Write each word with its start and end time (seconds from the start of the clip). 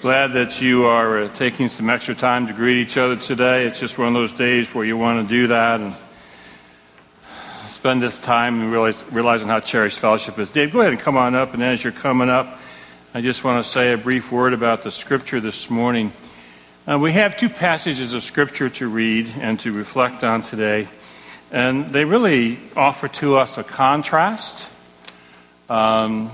Glad 0.00 0.32
that 0.32 0.60
you 0.60 0.84
are 0.86 1.24
uh, 1.24 1.34
taking 1.34 1.68
some 1.68 1.90
extra 1.90 2.14
time 2.14 2.46
to 2.46 2.52
greet 2.52 2.80
each 2.80 2.96
other 2.96 3.16
today. 3.16 3.66
It's 3.66 3.80
just 3.80 3.98
one 3.98 4.08
of 4.08 4.14
those 4.14 4.32
days 4.32 4.74
where 4.74 4.84
you 4.84 4.96
want 4.96 5.26
to 5.26 5.28
do 5.28 5.48
that 5.48 5.80
and 5.80 5.94
spend 7.66 8.02
this 8.02 8.20
time 8.20 8.60
and 8.60 8.72
realize, 8.72 9.04
realizing 9.10 9.48
how 9.48 9.60
cherished 9.60 9.98
fellowship 9.98 10.38
is. 10.38 10.50
Dave, 10.50 10.72
go 10.72 10.80
ahead 10.80 10.92
and 10.92 11.00
come 11.00 11.16
on 11.16 11.34
up. 11.34 11.54
And 11.54 11.62
as 11.62 11.84
you're 11.84 11.92
coming 11.92 12.28
up, 12.28 12.58
I 13.12 13.20
just 13.20 13.44
want 13.44 13.64
to 13.64 13.70
say 13.70 13.92
a 13.92 13.98
brief 13.98 14.30
word 14.32 14.52
about 14.52 14.82
the 14.82 14.90
scripture 14.90 15.40
this 15.40 15.68
morning. 15.68 16.12
Uh, 16.86 16.98
we 16.98 17.12
have 17.12 17.36
two 17.36 17.48
passages 17.48 18.14
of 18.14 18.22
scripture 18.22 18.68
to 18.70 18.88
read 18.88 19.32
and 19.40 19.58
to 19.60 19.72
reflect 19.72 20.24
on 20.24 20.42
today, 20.42 20.88
and 21.50 21.90
they 21.90 22.04
really 22.04 22.58
offer 22.76 23.08
to 23.08 23.36
us 23.36 23.58
a 23.58 23.64
contrast. 23.64 24.68
Um, 25.68 26.30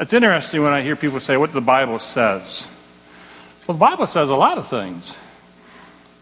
it's 0.00 0.12
interesting 0.12 0.62
when 0.62 0.72
I 0.72 0.82
hear 0.82 0.96
people 0.96 1.20
say 1.20 1.36
what 1.36 1.52
the 1.52 1.60
Bible 1.60 1.98
says. 1.98 2.66
Well, 3.66 3.76
the 3.76 3.80
Bible 3.80 4.06
says 4.06 4.30
a 4.30 4.36
lot 4.36 4.58
of 4.58 4.68
things. 4.68 5.16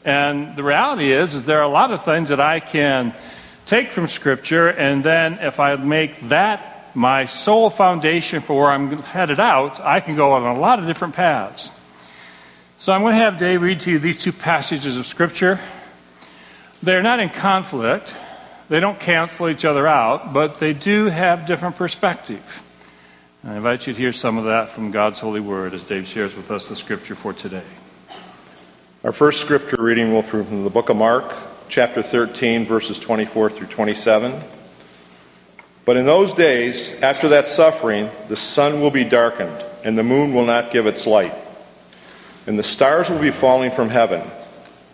And 0.04 0.54
the 0.54 0.62
reality 0.62 1.12
is, 1.12 1.34
is 1.34 1.46
there 1.46 1.58
are 1.58 1.64
a 1.64 1.68
lot 1.68 1.90
of 1.90 2.04
things 2.04 2.28
that 2.28 2.40
I 2.40 2.60
can 2.60 3.14
take 3.66 3.92
from 3.92 4.06
Scripture, 4.06 4.68
and 4.68 5.02
then 5.02 5.38
if 5.40 5.58
I 5.58 5.76
make 5.76 6.28
that 6.28 6.94
my 6.94 7.24
sole 7.24 7.70
foundation 7.70 8.42
for 8.42 8.60
where 8.60 8.70
I'm 8.70 8.98
headed 9.02 9.40
out, 9.40 9.80
I 9.80 10.00
can 10.00 10.14
go 10.16 10.32
on 10.32 10.42
a 10.42 10.58
lot 10.58 10.78
of 10.78 10.86
different 10.86 11.14
paths. 11.14 11.70
So 12.78 12.92
I'm 12.92 13.00
going 13.00 13.14
to 13.14 13.18
have 13.18 13.38
Dave 13.38 13.62
read 13.62 13.80
to 13.80 13.90
you 13.90 13.98
these 13.98 14.18
two 14.18 14.32
passages 14.32 14.96
of 14.96 15.06
Scripture. 15.06 15.58
They're 16.84 17.02
not 17.02 17.18
in 17.18 17.30
conflict, 17.30 18.12
they 18.68 18.78
don't 18.78 19.00
cancel 19.00 19.48
each 19.48 19.64
other 19.64 19.86
out, 19.86 20.34
but 20.34 20.58
they 20.58 20.74
do 20.74 21.06
have 21.06 21.46
different 21.46 21.76
perspective. 21.76 22.62
I 23.42 23.56
invite 23.56 23.86
you 23.86 23.94
to 23.94 23.98
hear 23.98 24.12
some 24.12 24.36
of 24.36 24.44
that 24.44 24.68
from 24.68 24.90
God's 24.90 25.18
holy 25.18 25.40
word 25.40 25.72
as 25.72 25.82
Dave 25.82 26.06
shares 26.06 26.36
with 26.36 26.50
us 26.50 26.68
the 26.68 26.76
scripture 26.76 27.14
for 27.14 27.32
today. 27.32 27.62
Our 29.02 29.12
first 29.12 29.40
scripture 29.40 29.78
reading 29.78 30.12
will 30.12 30.20
be 30.20 30.28
from 30.28 30.62
the 30.62 30.68
book 30.68 30.90
of 30.90 30.98
Mark, 30.98 31.32
chapter 31.70 32.02
13, 32.02 32.66
verses 32.66 32.98
24 32.98 33.48
through 33.48 33.68
27. 33.68 34.38
But 35.86 35.96
in 35.96 36.04
those 36.04 36.34
days, 36.34 36.92
after 37.00 37.30
that 37.30 37.46
suffering, 37.46 38.10
the 38.28 38.36
sun 38.36 38.82
will 38.82 38.90
be 38.90 39.04
darkened, 39.04 39.64
and 39.84 39.96
the 39.96 40.04
moon 40.04 40.34
will 40.34 40.44
not 40.44 40.70
give 40.70 40.86
its 40.86 41.06
light, 41.06 41.32
and 42.46 42.58
the 42.58 42.62
stars 42.62 43.08
will 43.08 43.20
be 43.20 43.30
falling 43.30 43.70
from 43.70 43.88
heaven, 43.88 44.20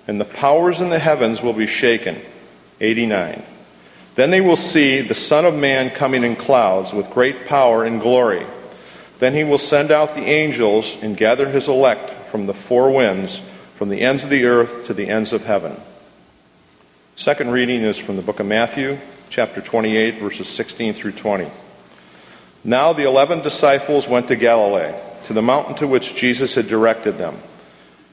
and 0.07 0.21
the 0.21 0.25
powers 0.25 0.81
in 0.81 0.91
the 0.91 0.99
heavens 0.99 1.43
will 1.43 1.53
be 1.53 1.67
shaken. 1.67 2.21
89. 2.81 3.43
Then 4.15 4.31
they 4.31 4.41
will 4.41 4.57
see 4.57 5.01
the 5.01 5.15
Son 5.15 5.45
of 5.45 5.55
Man 5.55 5.91
coming 5.91 6.25
in 6.25 6.37
clouds 6.37 6.93
with 6.93 7.11
great 7.11 7.47
power 7.47 7.85
and 7.85 8.01
glory. 8.01 8.47
Then 9.19 9.35
he 9.35 9.45
will 9.45 9.59
send 9.59 9.91
out 9.91 10.15
the 10.15 10.25
angels 10.25 10.97
and 11.03 11.17
gather 11.17 11.49
his 11.49 11.69
elect 11.69 12.11
from 12.31 12.47
the 12.47 12.55
four 12.55 12.91
winds, 12.91 13.41
from 13.77 13.89
the 13.89 14.01
ends 14.01 14.25
of 14.25 14.31
the 14.31 14.45
earth 14.45 14.87
to 14.87 14.95
the 14.95 15.09
ends 15.09 15.33
of 15.33 15.45
heaven. 15.45 15.81
Second 17.17 17.51
reading 17.51 17.83
is 17.83 17.99
from 17.99 18.17
the 18.17 18.23
book 18.23 18.41
of 18.41 18.47
Matthew, 18.47 18.99
chapter 19.29 19.61
28, 19.61 20.19
verses 20.19 20.49
16 20.49 20.95
through 20.95 21.13
20. 21.13 21.49
Now 22.65 22.93
the 22.93 23.05
eleven 23.05 23.41
disciples 23.41 24.09
went 24.09 24.29
to 24.29 24.37
Galilee, 24.37 24.95
to 25.25 25.33
the 25.33 25.43
mountain 25.43 25.75
to 25.77 25.87
which 25.87 26.15
Jesus 26.15 26.55
had 26.55 26.69
directed 26.69 27.19
them. 27.19 27.37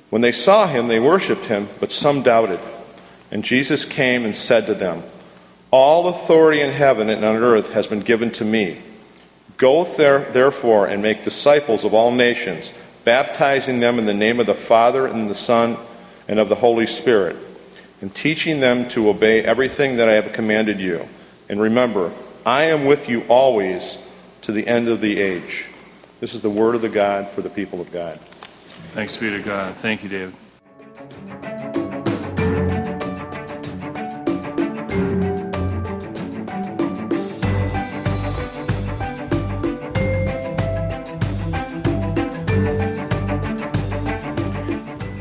When 0.09 0.21
they 0.21 0.31
saw 0.31 0.67
him, 0.67 0.87
they 0.87 0.99
worshipped 0.99 1.45
him, 1.45 1.67
but 1.79 1.91
some 1.91 2.23
doubted. 2.23 2.59
And 3.31 3.43
Jesus 3.43 3.83
came 3.83 4.23
and 4.23 4.35
said 4.35 4.67
to 4.67 4.73
them, 4.73 5.03
all 5.69 6.07
authority 6.07 6.61
in 6.61 6.71
heaven 6.71 7.09
and 7.09 7.25
on 7.25 7.35
earth 7.35 7.73
has 7.73 7.87
been 7.87 7.99
given 7.99 8.31
to 8.31 8.45
me. 8.45 8.77
Go 9.57 9.83
there, 9.83 10.19
therefore 10.31 10.87
and 10.87 11.01
make 11.01 11.23
disciples 11.23 11.83
of 11.83 11.93
all 11.93 12.11
nations, 12.11 12.71
baptizing 13.03 13.79
them 13.79 13.99
in 13.99 14.05
the 14.05 14.13
name 14.13 14.39
of 14.39 14.45
the 14.45 14.53
Father 14.53 15.05
and 15.05 15.29
the 15.29 15.35
Son 15.35 15.75
and 16.27 16.39
of 16.39 16.47
the 16.47 16.55
Holy 16.55 16.87
Spirit, 16.87 17.35
and 18.01 18.13
teaching 18.13 18.59
them 18.61 18.87
to 18.89 19.09
obey 19.09 19.43
everything 19.43 19.97
that 19.97 20.07
I 20.07 20.13
have 20.13 20.31
commanded 20.31 20.79
you. 20.79 21.05
And 21.49 21.59
remember, 21.59 22.13
I 22.45 22.63
am 22.63 22.85
with 22.85 23.09
you 23.09 23.23
always 23.27 23.97
to 24.43 24.53
the 24.53 24.67
end 24.67 24.87
of 24.87 25.01
the 25.01 25.19
age. 25.19 25.67
This 26.21 26.33
is 26.33 26.41
the 26.41 26.49
word 26.49 26.75
of 26.75 26.81
the 26.81 26.89
God 26.89 27.27
for 27.29 27.41
the 27.41 27.49
people 27.49 27.81
of 27.81 27.91
God. 27.91 28.19
Thanks 28.93 29.17
be 29.17 29.29
to 29.29 29.39
God. 29.39 29.75
Thank 29.75 30.03
you, 30.03 30.09
David. 30.09 30.33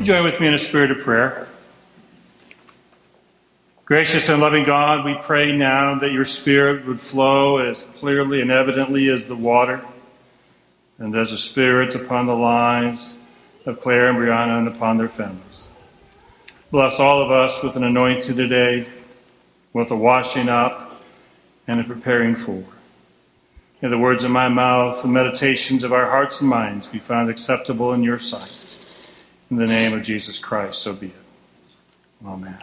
join 0.07 0.23
with 0.23 0.39
me 0.39 0.47
in 0.47 0.53
a 0.53 0.57
spirit 0.57 0.89
of 0.89 0.99
prayer? 0.99 1.49
Gracious 3.83 4.29
and 4.29 4.41
loving 4.41 4.63
God, 4.63 5.03
we 5.03 5.15
pray 5.21 5.51
now 5.51 5.99
that 5.99 6.13
your 6.13 6.23
Spirit 6.23 6.87
would 6.87 7.01
flow 7.01 7.57
as 7.57 7.83
clearly 7.83 8.39
and 8.39 8.49
evidently 8.49 9.09
as 9.09 9.25
the 9.25 9.35
water, 9.35 9.81
and 10.97 11.13
as 11.13 11.33
a 11.33 11.37
Spirit 11.37 11.93
upon 11.93 12.25
the 12.25 12.35
lives 12.35 13.16
of 13.67 13.79
Claire 13.81 14.09
and 14.09 14.17
Brianna 14.17 14.57
and 14.57 14.67
upon 14.67 14.97
their 14.97 15.09
families. 15.09 15.67
Bless 16.71 16.99
all 16.99 17.21
of 17.21 17.31
us 17.31 17.61
with 17.61 17.75
an 17.75 17.83
anointing 17.83 18.35
today, 18.35 18.87
with 19.73 19.91
a 19.91 19.95
washing 19.95 20.49
up 20.49 21.03
and 21.67 21.79
a 21.79 21.83
preparing 21.83 22.35
for. 22.35 22.63
May 23.81 23.89
the 23.89 23.97
words 23.97 24.23
of 24.23 24.31
my 24.31 24.47
mouth, 24.47 25.01
the 25.01 25.07
meditations 25.07 25.83
of 25.83 25.93
our 25.93 26.09
hearts 26.09 26.41
and 26.41 26.49
minds 26.49 26.87
be 26.87 26.97
found 26.97 27.29
acceptable 27.29 27.93
in 27.93 28.03
your 28.03 28.17
sight. 28.17 28.77
In 29.51 29.57
the 29.57 29.67
name 29.67 29.93
of 29.93 30.01
Jesus 30.01 30.39
Christ, 30.39 30.81
so 30.81 30.93
be 30.93 31.07
it. 31.07 32.25
Amen. 32.25 32.57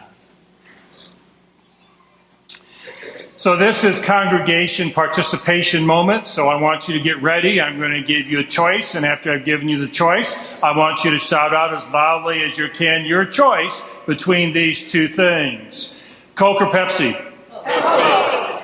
So, 3.45 3.55
this 3.55 3.83
is 3.83 3.99
congregation 3.99 4.91
participation 4.91 5.85
moment. 5.85 6.27
So, 6.27 6.49
I 6.49 6.59
want 6.59 6.87
you 6.87 6.95
to 6.95 6.99
get 6.99 7.21
ready. 7.21 7.61
I'm 7.61 7.77
going 7.77 7.91
to 7.91 8.01
give 8.01 8.25
you 8.25 8.39
a 8.39 8.43
choice. 8.43 8.95
And 8.95 9.05
after 9.05 9.31
I've 9.31 9.45
given 9.45 9.69
you 9.69 9.79
the 9.79 9.87
choice, 9.87 10.35
I 10.63 10.75
want 10.75 11.03
you 11.03 11.11
to 11.11 11.19
shout 11.19 11.53
out 11.53 11.71
as 11.71 11.87
loudly 11.91 12.41
as 12.41 12.57
you 12.57 12.69
can 12.69 13.05
your 13.05 13.23
choice 13.23 13.83
between 14.07 14.51
these 14.51 14.91
two 14.91 15.07
things 15.07 15.93
Coke 16.33 16.59
or 16.59 16.71
Pepsi? 16.71 17.13
Pepsi. 17.51 18.61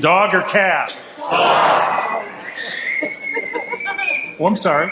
Dog 0.00 0.34
or 0.34 0.40
cat? 0.40 0.96
Dog. 1.18 2.24
Oh, 4.38 4.46
I'm 4.46 4.56
sorry. 4.56 4.90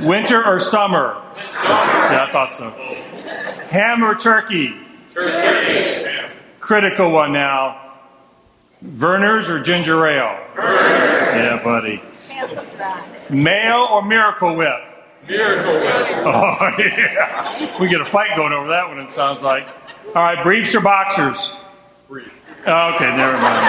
Winter 0.00 0.44
or 0.44 0.58
summer? 0.58 1.22
Summer. 1.36 1.92
Yeah, 2.10 2.26
I 2.28 2.32
thought 2.32 2.52
so. 2.52 2.70
Ham 3.70 4.02
or 4.02 4.16
turkey? 4.16 4.74
Turkey. 5.14 5.89
Critical 6.70 7.10
one 7.10 7.32
now. 7.32 7.96
Vernors 8.84 9.48
or 9.48 9.58
ginger 9.58 10.06
ale? 10.06 10.38
Vernors. 10.54 11.34
Yeah, 11.34 11.60
buddy. 11.64 12.00
Mayo 13.28 13.86
or 13.86 14.04
Miracle 14.04 14.54
Whip? 14.54 14.78
Miracle 15.28 15.74
Whip. 15.74 16.26
Oh, 16.26 16.76
yeah. 16.78 17.80
We 17.80 17.88
get 17.88 18.00
a 18.00 18.04
fight 18.04 18.36
going 18.36 18.52
over 18.52 18.68
that 18.68 18.86
one, 18.86 19.00
it 19.00 19.10
sounds 19.10 19.42
like. 19.42 19.66
All 20.14 20.22
right, 20.22 20.40
briefs 20.44 20.72
or 20.72 20.80
boxers? 20.80 21.56
Briefs. 22.08 22.30
Oh, 22.64 22.94
okay, 22.94 23.16
never 23.16 23.36
mind. 23.36 23.66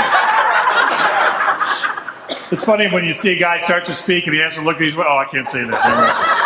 It's 2.52 2.64
funny 2.64 2.88
when 2.92 3.04
you 3.04 3.14
see 3.14 3.32
a 3.32 3.40
guy 3.40 3.58
start 3.58 3.86
to 3.86 3.96
speak 3.96 4.28
and 4.28 4.36
he 4.36 4.42
has 4.42 4.54
to 4.58 4.62
look 4.62 4.76
at 4.76 4.82
these. 4.82 4.94
Oh, 4.96 5.02
I 5.02 5.26
can't 5.26 5.48
say 5.48 5.64
that. 5.64 6.38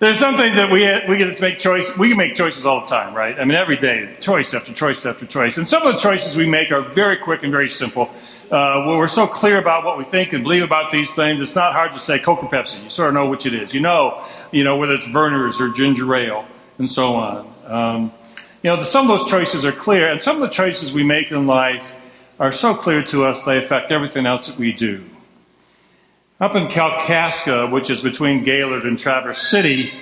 There's 0.00 0.18
some 0.18 0.34
things 0.34 0.56
that 0.56 0.70
we 0.70 0.80
we 1.06 1.18
get 1.18 1.36
to 1.36 1.42
make 1.42 1.58
choice. 1.58 1.94
We 1.98 2.08
can 2.08 2.16
make 2.16 2.34
choices 2.34 2.64
all 2.64 2.80
the 2.80 2.86
time, 2.86 3.12
right? 3.12 3.38
I 3.38 3.44
mean, 3.44 3.54
every 3.54 3.76
day, 3.76 4.16
choice 4.18 4.54
after 4.54 4.72
choice 4.72 5.04
after 5.04 5.26
choice. 5.26 5.58
And 5.58 5.68
some 5.68 5.82
of 5.82 5.92
the 5.92 5.98
choices 5.98 6.34
we 6.34 6.46
make 6.46 6.72
are 6.72 6.80
very 6.80 7.18
quick 7.18 7.42
and 7.42 7.52
very 7.52 7.68
simple. 7.68 8.10
Uh, 8.50 8.84
we're 8.86 9.06
so 9.08 9.26
clear 9.26 9.58
about 9.58 9.84
what 9.84 9.98
we 9.98 10.04
think 10.04 10.32
and 10.32 10.42
believe 10.42 10.62
about 10.62 10.90
these 10.90 11.10
things, 11.10 11.38
it's 11.42 11.54
not 11.54 11.74
hard 11.74 11.92
to 11.92 11.98
say 11.98 12.18
Coke 12.18 12.42
or 12.42 12.48
Pepsi. 12.48 12.82
You 12.82 12.88
sort 12.88 13.08
of 13.08 13.14
know 13.14 13.28
which 13.28 13.44
it 13.44 13.52
is. 13.52 13.74
You 13.74 13.80
know, 13.80 14.24
you 14.52 14.64
know 14.64 14.78
whether 14.78 14.94
it's 14.94 15.06
Vernors 15.06 15.60
or 15.60 15.68
ginger 15.68 16.14
ale 16.14 16.46
and 16.78 16.88
so 16.88 17.16
on. 17.16 17.54
Um, 17.66 18.12
you 18.62 18.74
know, 18.74 18.82
some 18.82 19.10
of 19.10 19.18
those 19.18 19.30
choices 19.30 19.66
are 19.66 19.72
clear, 19.72 20.10
and 20.10 20.22
some 20.22 20.36
of 20.36 20.40
the 20.40 20.48
choices 20.48 20.94
we 20.94 21.04
make 21.04 21.30
in 21.30 21.46
life 21.46 21.92
are 22.38 22.52
so 22.52 22.74
clear 22.74 23.02
to 23.04 23.26
us 23.26 23.44
they 23.44 23.58
affect 23.58 23.90
everything 23.90 24.24
else 24.24 24.46
that 24.46 24.56
we 24.56 24.72
do. 24.72 25.04
Up 26.40 26.54
in 26.54 26.68
Kalkaska, 26.68 27.70
which 27.70 27.90
is 27.90 28.00
between 28.00 28.44
Gaylord 28.44 28.84
and 28.84 28.98
Traverse 28.98 29.50
City, 29.50 29.92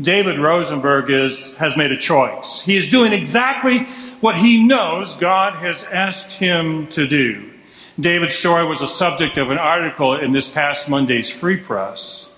David 0.00 0.38
Rosenberg 0.38 1.10
is, 1.10 1.54
has 1.54 1.76
made 1.76 1.90
a 1.90 1.96
choice. 1.96 2.60
He 2.60 2.76
is 2.76 2.88
doing 2.88 3.12
exactly 3.12 3.80
what 4.20 4.36
he 4.36 4.62
knows 4.62 5.16
God 5.16 5.54
has 5.54 5.82
asked 5.82 6.30
him 6.30 6.86
to 6.88 7.08
do. 7.08 7.50
David's 7.98 8.36
story 8.36 8.64
was 8.64 8.80
a 8.80 8.86
subject 8.86 9.38
of 9.38 9.50
an 9.50 9.58
article 9.58 10.14
in 10.14 10.30
this 10.30 10.48
past 10.48 10.88
Monday's 10.88 11.28
Free 11.28 11.56
Press. 11.56 12.30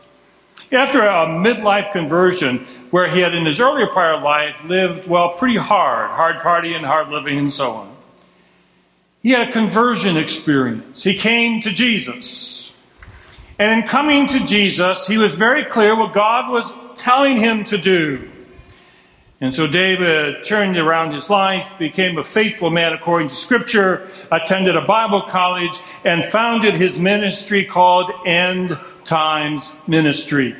After 0.72 1.02
a 1.02 1.26
midlife 1.26 1.92
conversion, 1.92 2.66
where 2.90 3.10
he 3.10 3.20
had 3.20 3.34
in 3.34 3.44
his 3.44 3.60
earlier 3.60 3.88
prior 3.88 4.18
life 4.18 4.56
lived, 4.64 5.06
well, 5.06 5.34
pretty 5.34 5.58
hard, 5.58 6.10
hard 6.12 6.36
partying, 6.36 6.82
hard 6.82 7.08
living, 7.08 7.36
and 7.36 7.52
so 7.52 7.72
on, 7.72 7.94
he 9.22 9.32
had 9.32 9.50
a 9.50 9.52
conversion 9.52 10.16
experience. 10.16 11.02
He 11.02 11.14
came 11.14 11.60
to 11.60 11.70
Jesus. 11.70 12.69
And 13.60 13.82
in 13.82 13.88
coming 13.88 14.26
to 14.28 14.46
Jesus, 14.46 15.06
he 15.06 15.18
was 15.18 15.34
very 15.34 15.66
clear 15.66 15.94
what 15.94 16.14
God 16.14 16.50
was 16.50 16.72
telling 16.96 17.36
him 17.36 17.62
to 17.64 17.76
do. 17.76 18.26
And 19.42 19.54
so 19.54 19.66
David 19.66 20.42
turned 20.44 20.78
around 20.78 21.12
his 21.12 21.28
life, 21.28 21.76
became 21.78 22.16
a 22.16 22.24
faithful 22.24 22.70
man 22.70 22.94
according 22.94 23.28
to 23.28 23.34
Scripture, 23.34 24.08
attended 24.32 24.78
a 24.78 24.80
Bible 24.80 25.24
college, 25.28 25.78
and 26.06 26.24
founded 26.24 26.72
his 26.72 26.98
ministry 26.98 27.66
called 27.66 28.10
End 28.24 28.78
Times 29.04 29.70
Ministry. 29.86 30.56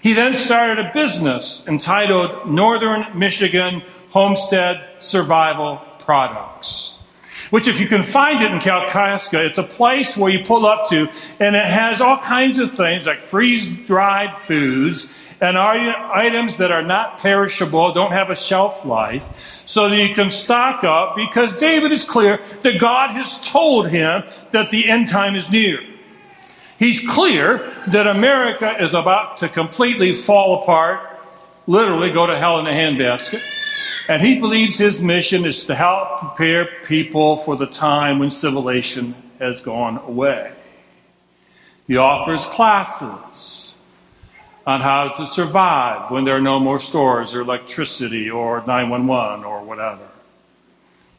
He 0.00 0.12
then 0.12 0.34
started 0.34 0.78
a 0.78 0.92
business 0.94 1.64
entitled 1.66 2.48
Northern 2.48 3.18
Michigan 3.18 3.82
Homestead 4.10 5.02
Survival 5.02 5.82
Products 5.98 6.94
which 7.50 7.66
if 7.68 7.80
you 7.80 7.86
can 7.86 8.02
find 8.02 8.42
it 8.42 8.50
in 8.50 8.58
Kalkaska, 8.58 9.44
it's 9.44 9.58
a 9.58 9.62
place 9.62 10.16
where 10.16 10.30
you 10.30 10.44
pull 10.44 10.66
up 10.66 10.88
to, 10.90 11.08
and 11.40 11.56
it 11.56 11.66
has 11.66 12.00
all 12.00 12.18
kinds 12.18 12.58
of 12.58 12.74
things 12.74 13.06
like 13.06 13.20
freeze-dried 13.20 14.36
foods 14.38 15.10
and 15.40 15.56
items 15.56 16.56
that 16.56 16.72
are 16.72 16.82
not 16.82 17.18
perishable, 17.18 17.92
don't 17.92 18.10
have 18.10 18.28
a 18.28 18.34
shelf 18.34 18.84
life, 18.84 19.24
so 19.64 19.88
that 19.88 19.96
you 19.96 20.14
can 20.14 20.30
stock 20.30 20.82
up 20.82 21.14
because 21.14 21.56
David 21.56 21.92
is 21.92 22.02
clear 22.02 22.40
that 22.62 22.80
God 22.80 23.10
has 23.10 23.40
told 23.46 23.88
him 23.88 24.24
that 24.50 24.70
the 24.70 24.88
end 24.88 25.06
time 25.06 25.36
is 25.36 25.48
near. 25.48 25.80
He's 26.78 27.06
clear 27.08 27.72
that 27.88 28.06
America 28.06 28.82
is 28.82 28.94
about 28.94 29.38
to 29.38 29.48
completely 29.48 30.14
fall 30.14 30.62
apart, 30.62 31.20
literally 31.66 32.10
go 32.10 32.26
to 32.26 32.36
hell 32.38 32.58
in 32.58 32.66
a 32.66 32.72
handbasket. 32.72 33.42
And 34.08 34.22
he 34.22 34.38
believes 34.40 34.78
his 34.78 35.02
mission 35.02 35.44
is 35.44 35.66
to 35.66 35.74
help 35.74 36.20
prepare 36.20 36.66
people 36.84 37.36
for 37.36 37.56
the 37.56 37.66
time 37.66 38.18
when 38.18 38.30
civilization 38.30 39.14
has 39.38 39.60
gone 39.60 39.98
away. 39.98 40.50
He 41.86 41.98
offers 41.98 42.46
classes 42.46 43.74
on 44.66 44.80
how 44.80 45.10
to 45.16 45.26
survive 45.26 46.10
when 46.10 46.24
there 46.24 46.36
are 46.36 46.40
no 46.40 46.58
more 46.58 46.78
stores 46.78 47.34
or 47.34 47.42
electricity 47.42 48.30
or 48.30 48.62
911 48.66 49.44
or 49.44 49.62
whatever. 49.62 50.08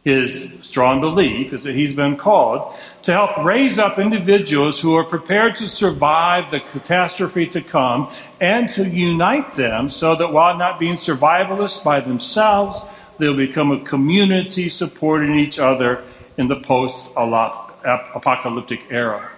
His 0.04 0.48
strong 0.62 1.01
belief 1.01 1.51
is 1.51 1.63
that 1.63 1.75
he's 1.75 1.94
been 1.94 2.16
called 2.16 2.74
to 3.04 3.12
help 3.12 3.38
raise 3.44 3.78
up 3.78 4.00
individuals 4.00 4.80
who 4.80 4.96
are 4.96 5.04
prepared 5.04 5.57
to 5.57 5.68
survive 5.68 6.51
the 6.51 6.62
catastrophe 6.62 7.48
to 7.48 7.62
come 7.62 8.10
and 8.40 8.69
to 8.69 8.88
unite 8.88 9.56
them 9.56 9.90
so 9.90 10.16
that 10.16 10.31
while 10.31 10.57
not 10.57 10.80
being 10.80 10.96
survivalists 10.96 11.84
by 11.84 12.00
themselves, 12.00 12.81
they'll 13.18 13.36
become 13.36 13.72
a 13.72 13.84
community 13.84 14.69
supporting 14.69 15.36
each 15.36 15.60
other 15.60 16.04
in 16.38 16.48
the 16.48 16.56
post 16.56 17.07
apocalyptic 17.16 18.81
era. 18.90 19.30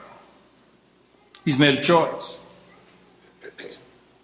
He's 1.43 1.57
made 1.57 1.79
a 1.79 1.81
choice. 1.81 2.39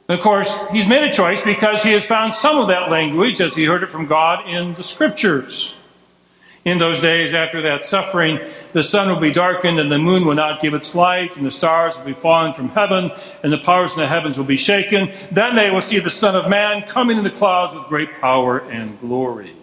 of 0.07 0.22
course, 0.22 0.56
he's 0.72 0.88
made 0.88 1.04
a 1.04 1.12
choice 1.12 1.42
because 1.42 1.81
he 1.81 1.94
has 1.94 2.06
found 2.06 2.36
some 2.36 2.57
of 2.60 2.68
that 2.68 2.92
language 2.92 3.42
as 3.42 3.56
he 3.56 3.66
heard 3.66 3.81
it 3.81 3.89
from 3.89 4.06
God 4.06 4.48
in 4.48 4.75
the 4.75 4.84
scriptures. 4.84 5.74
In 6.67 6.79
those 6.79 6.99
days 6.99 7.33
after 7.33 7.61
that 7.61 7.85
suffering, 7.85 8.41
the 8.73 8.83
sun 8.83 9.07
will 9.07 9.21
be 9.21 9.31
darkened, 9.31 9.79
and 9.79 9.89
the 9.89 9.97
moon 9.97 10.25
will 10.25 10.35
not 10.35 10.59
give 10.59 10.73
its 10.73 10.93
light, 10.93 11.37
and 11.37 11.45
the 11.45 11.49
stars 11.49 11.95
will 11.95 12.03
be 12.03 12.11
fallen 12.11 12.51
from 12.51 12.67
heaven, 12.67 13.09
and 13.41 13.53
the 13.53 13.57
powers 13.57 13.93
in 13.93 13.99
the 13.99 14.07
heavens 14.07 14.37
will 14.37 14.43
be 14.43 14.57
shaken. 14.57 15.13
Then 15.31 15.55
they 15.55 15.71
will 15.71 15.81
see 15.81 15.99
the 15.99 16.09
Son 16.09 16.35
of 16.35 16.49
Man 16.49 16.81
coming 16.81 17.17
in 17.17 17.23
the 17.23 17.29
clouds 17.29 17.73
with 17.73 17.85
great 17.85 18.19
power 18.19 18.59
and 18.69 18.99
glory. 18.99 19.55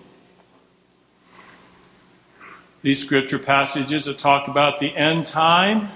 These 2.80 3.00
scripture 3.00 3.38
passages 3.38 4.06
that 4.06 4.16
talk 4.16 4.48
about 4.48 4.80
the 4.80 4.96
end 4.96 5.26
time 5.26 5.90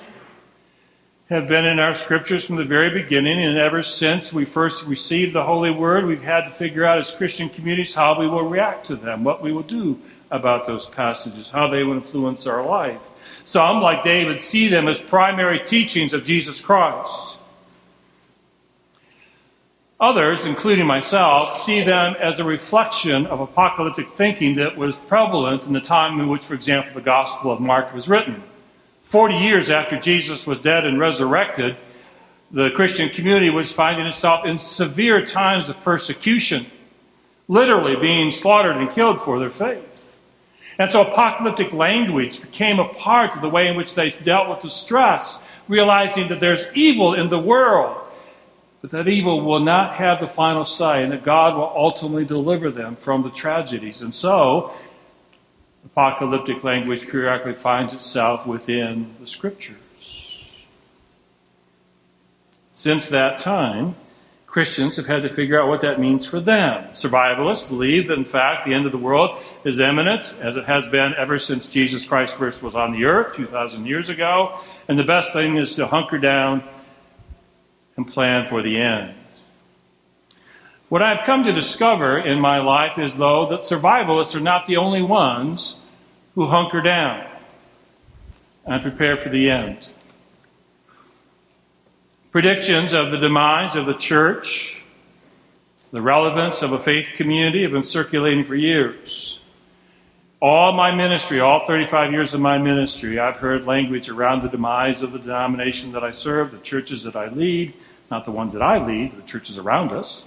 have 1.31 1.49
been 1.49 1.64
in 1.64 1.78
our 1.78 1.94
scriptures 1.94 2.44
from 2.44 2.56
the 2.56 2.64
very 2.64 2.90
beginning, 2.90 3.43
and 3.43 3.56
ever 3.56 3.82
since 3.82 4.31
we 4.31 4.44
first 4.44 4.84
received 4.84 5.34
the 5.34 5.44
Holy 5.44 5.70
Word, 5.70 6.05
we've 6.05 6.20
had 6.20 6.44
to 6.44 6.50
figure 6.50 6.84
out 6.84 6.99
as 6.99 7.10
Christian 7.10 7.49
communities 7.49 7.94
how 7.94 8.20
we 8.20 8.26
will 8.26 8.46
react 8.46 8.87
to 8.88 8.96
them, 8.96 9.25
what 9.25 9.40
we 9.40 9.55
will 9.55 9.62
do 9.62 9.99
about 10.31 10.67
those 10.67 10.87
passages, 10.87 11.49
how 11.49 11.69
they 11.69 11.83
will 11.83 11.95
influence 11.95 12.47
our 12.47 12.65
life. 12.65 13.01
Some, 13.45 13.81
like 13.81 14.03
David, 14.03 14.41
see 14.41 14.69
them 14.69 14.89
as 14.89 15.01
primary 15.01 15.61
teachings 15.61 16.13
of 16.13 16.25
Jesus 16.25 16.61
Christ. 16.61 17.39
Others, 20.01 20.47
including 20.47 20.87
myself, 20.87 21.59
see 21.59 21.83
them 21.83 22.15
as 22.21 22.39
a 22.39 22.45
reflection 22.45 23.27
of 23.27 23.41
apocalyptic 23.41 24.11
thinking 24.11 24.55
that 24.57 24.77
was 24.77 24.97
prevalent 24.97 25.65
in 25.65 25.73
the 25.73 25.81
time 25.81 26.21
in 26.21 26.29
which, 26.29 26.45
for 26.45 26.55
example, 26.55 26.95
the 26.95 27.01
Gospel 27.01 27.51
of 27.51 27.59
Mark 27.59 27.93
was 27.93 28.07
written. 28.07 28.43
Forty 29.05 29.35
years 29.37 29.71
after 29.71 29.99
Jesus 29.99 30.47
was 30.47 30.59
dead 30.59 30.85
and 30.85 31.01
resurrected, 31.01 31.77
the 32.51 32.71
Christian 32.71 33.09
community 33.09 33.51
was 33.51 33.73
finding 33.73 34.07
itself 34.07 34.47
in 34.47 34.59
severe 34.59 35.25
times 35.25 35.69
of 35.69 35.81
persecution, 35.83 36.67
literally 37.49 37.97
being 37.97 38.31
slaughtered 38.31 38.77
and 38.77 38.93
killed 38.93 39.21
for 39.21 39.41
their 39.41 39.51
faith. 39.51 39.88
And 40.79 40.93
so 40.93 41.03
apocalyptic 41.03 41.73
language 41.73 42.41
became 42.41 42.79
a 42.79 42.89
part 42.89 43.35
of 43.35 43.43
the 43.43 43.49
way 43.49 43.67
in 43.67 43.77
which 43.77 43.95
they 43.95 44.11
dealt 44.11 44.49
with 44.49 44.63
the 44.63 44.71
stress, 44.71 45.43
realizing 45.67 46.29
that 46.29 46.39
there's 46.39 46.67
evil 46.73 47.15
in 47.15 47.29
the 47.29 47.39
world, 47.39 48.01
but 48.81 48.91
that 48.91 49.09
evil 49.09 49.41
will 49.41 49.61
not 49.61 49.95
have 49.95 50.21
the 50.21 50.29
final 50.29 50.63
say, 50.63 51.03
and 51.03 51.11
that 51.11 51.25
God 51.25 51.57
will 51.57 51.73
ultimately 51.75 52.25
deliver 52.25 52.71
them 52.71 52.95
from 52.95 53.23
the 53.23 53.31
tragedies. 53.31 54.03
And 54.03 54.15
so, 54.15 54.73
apocalyptic 55.85 56.63
language 56.63 57.09
periodically 57.09 57.55
finds 57.55 57.93
itself 57.93 58.47
within 58.47 59.17
the 59.19 59.27
scriptures. 59.27 59.77
Since 62.71 63.09
that 63.09 63.39
time, 63.39 63.97
Christians 64.58 64.96
have 64.96 65.06
had 65.06 65.22
to 65.22 65.28
figure 65.28 65.62
out 65.62 65.69
what 65.69 65.82
that 65.82 66.00
means 66.00 66.26
for 66.26 66.40
them. 66.40 66.82
Survivalists 66.93 67.69
believe 67.69 68.08
that, 68.08 68.19
in 68.19 68.25
fact, 68.25 68.66
the 68.66 68.75
end 68.75 68.87
of 68.87 68.90
the 68.90 68.99
world 68.99 69.40
is 69.62 69.78
imminent, 69.78 70.37
as 70.40 70.56
it 70.56 70.64
has 70.64 70.84
been 70.88 71.14
ever 71.16 71.38
since 71.38 71.69
Jesus 71.69 72.05
Christ 72.05 72.34
first 72.34 72.60
was 72.60 72.75
on 72.75 72.90
the 72.90 73.05
earth 73.05 73.37
2,000 73.37 73.87
years 73.87 74.08
ago. 74.08 74.58
And 74.88 74.99
the 74.99 75.05
best 75.05 75.32
thing 75.32 75.58
is 75.58 75.76
to 75.76 75.87
hunker 75.87 76.19
down 76.19 76.64
and 77.96 78.05
plan 78.05 78.49
for 78.49 78.60
the 78.60 78.81
end. 78.81 79.14
What 80.88 81.02
I've 81.02 81.25
come 81.25 81.44
to 81.44 81.52
discover 81.52 82.19
in 82.19 82.40
my 82.40 82.58
life 82.58 82.98
is, 82.98 83.15
though, 83.15 83.46
that 83.50 83.60
survivalists 83.60 84.34
are 84.34 84.41
not 84.41 84.67
the 84.67 84.79
only 84.79 85.03
ones 85.03 85.79
who 86.34 86.48
hunker 86.48 86.81
down 86.81 87.31
and 88.67 88.82
prepare 88.82 89.19
for 89.19 89.29
the 89.29 89.50
end 89.50 89.88
predictions 92.31 92.93
of 92.93 93.11
the 93.11 93.17
demise 93.17 93.75
of 93.75 93.87
the 93.87 93.94
church, 93.94 94.82
the 95.91 96.03
relevance 96.03 96.63
of 96.63 96.73
a 96.73 96.79
faith 96.79 97.08
community 97.15 97.63
have 97.63 97.73
been 97.73 97.82
circulating 97.82 98.44
for 98.44 98.55
years. 98.55 99.39
All 100.41 100.73
my 100.73 100.94
ministry, 100.94 101.41
all 101.41 101.67
35 101.67 102.13
years 102.13 102.35
of 102.35 102.41
my 102.41 102.58
ministry, 102.58 103.19
I've 103.19 103.37
heard 103.37 103.65
language 103.65 104.08
around 104.08 104.43
the 104.43 104.49
demise 104.49 105.03
of 105.03 105.13
the 105.13 105.19
denomination 105.19 105.93
that 105.93 106.05
I 106.05 106.13
serve, 106.13 106.53
the 106.53 106.58
churches 106.58 107.03
that 107.05 107.17
I 107.17 107.29
lead, 107.29 107.75
not 108.11 108.25
the 108.25 108.31
ones 108.31 108.53
that 108.53 108.63
I 108.63 108.85
lead, 108.85 109.17
the 109.17 109.23
churches 109.23 109.58
around 109.58 109.91
us. 109.91 110.23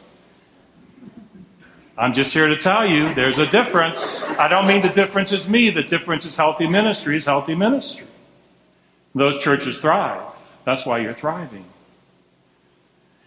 I'm 1.98 2.14
just 2.14 2.34
here 2.34 2.48
to 2.48 2.58
tell 2.58 2.90
you 2.90 3.14
there's 3.14 3.38
a 3.38 3.46
difference. 3.46 4.24
I 4.24 4.48
don't 4.48 4.66
mean 4.66 4.82
the 4.82 4.90
difference 4.90 5.32
is 5.32 5.48
me, 5.48 5.70
the 5.70 5.84
difference 5.84 6.26
is 6.26 6.36
healthy 6.36 6.68
ministry 6.68 7.16
is 7.16 7.26
healthy 7.26 7.54
ministry. 7.54 8.08
Those 9.14 9.42
churches 9.42 9.78
thrive. 9.78 10.24
That's 10.66 10.86
why 10.86 11.00
you're 11.00 11.14
thriving. 11.14 11.66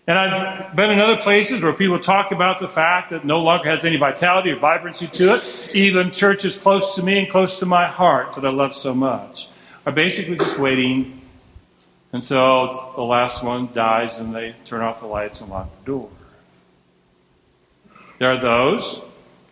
And 0.07 0.19
I've 0.19 0.77
been 0.77 0.91
in 0.91 0.99
other 0.99 1.17
places 1.17 1.63
where 1.63 1.73
people 1.73 1.99
talk 1.99 2.31
about 2.31 2.59
the 2.59 2.69
fact 2.69 3.11
that 3.11 3.25
no 3.25 3.41
longer 3.41 3.71
has 3.71 3.85
any 3.87 3.97
vitality 3.97 4.51
or 4.51 4.59
vibrancy 4.59 5.07
to 5.07 5.37
it. 5.37 5.75
Even 5.75 6.11
churches 6.11 6.59
close 6.59 6.95
to 6.97 7.03
me 7.03 7.19
and 7.19 7.31
close 7.31 7.59
to 7.61 7.67
my 7.67 7.87
heart 7.87 8.35
that 8.35 8.45
I 8.45 8.51
love 8.51 8.75
so 8.75 8.95
much 8.95 9.49
are 9.87 9.93
basically 9.93 10.37
just 10.37 10.59
waiting 10.59 11.23
until 12.13 12.93
the 12.95 13.03
last 13.03 13.43
one 13.43 13.71
dies 13.73 14.19
and 14.19 14.35
they 14.35 14.55
turn 14.67 14.83
off 14.83 15.01
the 15.01 15.07
lights 15.07 15.41
and 15.41 15.49
lock 15.49 15.69
the 15.81 15.87
door. 15.87 16.11
There 18.19 18.31
are 18.31 18.41
those 18.41 19.01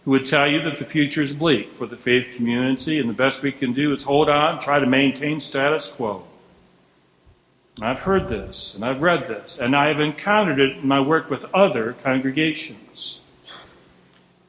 who 0.04 0.10
would 0.12 0.26
tell 0.26 0.48
you 0.48 0.62
that 0.62 0.78
the 0.78 0.84
future 0.84 1.22
is 1.22 1.32
bleak 1.32 1.72
for 1.74 1.86
the 1.86 1.96
faith 1.96 2.36
community 2.36 2.98
and 2.98 3.08
the 3.08 3.14
best 3.14 3.42
we 3.42 3.52
can 3.52 3.72
do 3.72 3.92
is 3.92 4.02
hold 4.02 4.28
on, 4.28 4.60
try 4.60 4.78
to 4.78 4.86
maintain 4.86 5.40
status 5.40 5.88
quo. 5.88 6.24
I've 7.80 8.00
heard 8.00 8.28
this, 8.28 8.74
and 8.74 8.84
I've 8.84 9.00
read 9.00 9.26
this, 9.28 9.58
and 9.58 9.74
I 9.74 9.88
have 9.88 10.00
encountered 10.00 10.60
it 10.60 10.76
in 10.78 10.86
my 10.86 11.00
work 11.00 11.30
with 11.30 11.44
other 11.54 11.94
congregations. 12.02 13.20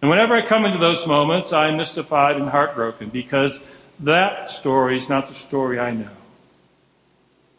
And 0.02 0.10
whenever 0.10 0.36
I 0.36 0.46
come 0.46 0.66
into 0.66 0.78
those 0.78 1.08
moments, 1.08 1.54
I 1.54 1.70
am 1.70 1.78
mystified 1.78 2.36
and 2.36 2.50
heartbroken 2.50 3.10
because 3.10 3.62
that 4.02 4.50
story 4.50 4.98
is 4.98 5.08
not 5.08 5.30
the 5.30 5.36
story 5.36 5.80
I 5.80 5.92
know. 5.92 6.10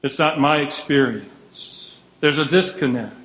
It's 0.02 0.18
not 0.18 0.38
my 0.38 0.58
experience. 0.58 1.98
There's 2.20 2.36
a 2.36 2.44
disconnect. 2.44 3.16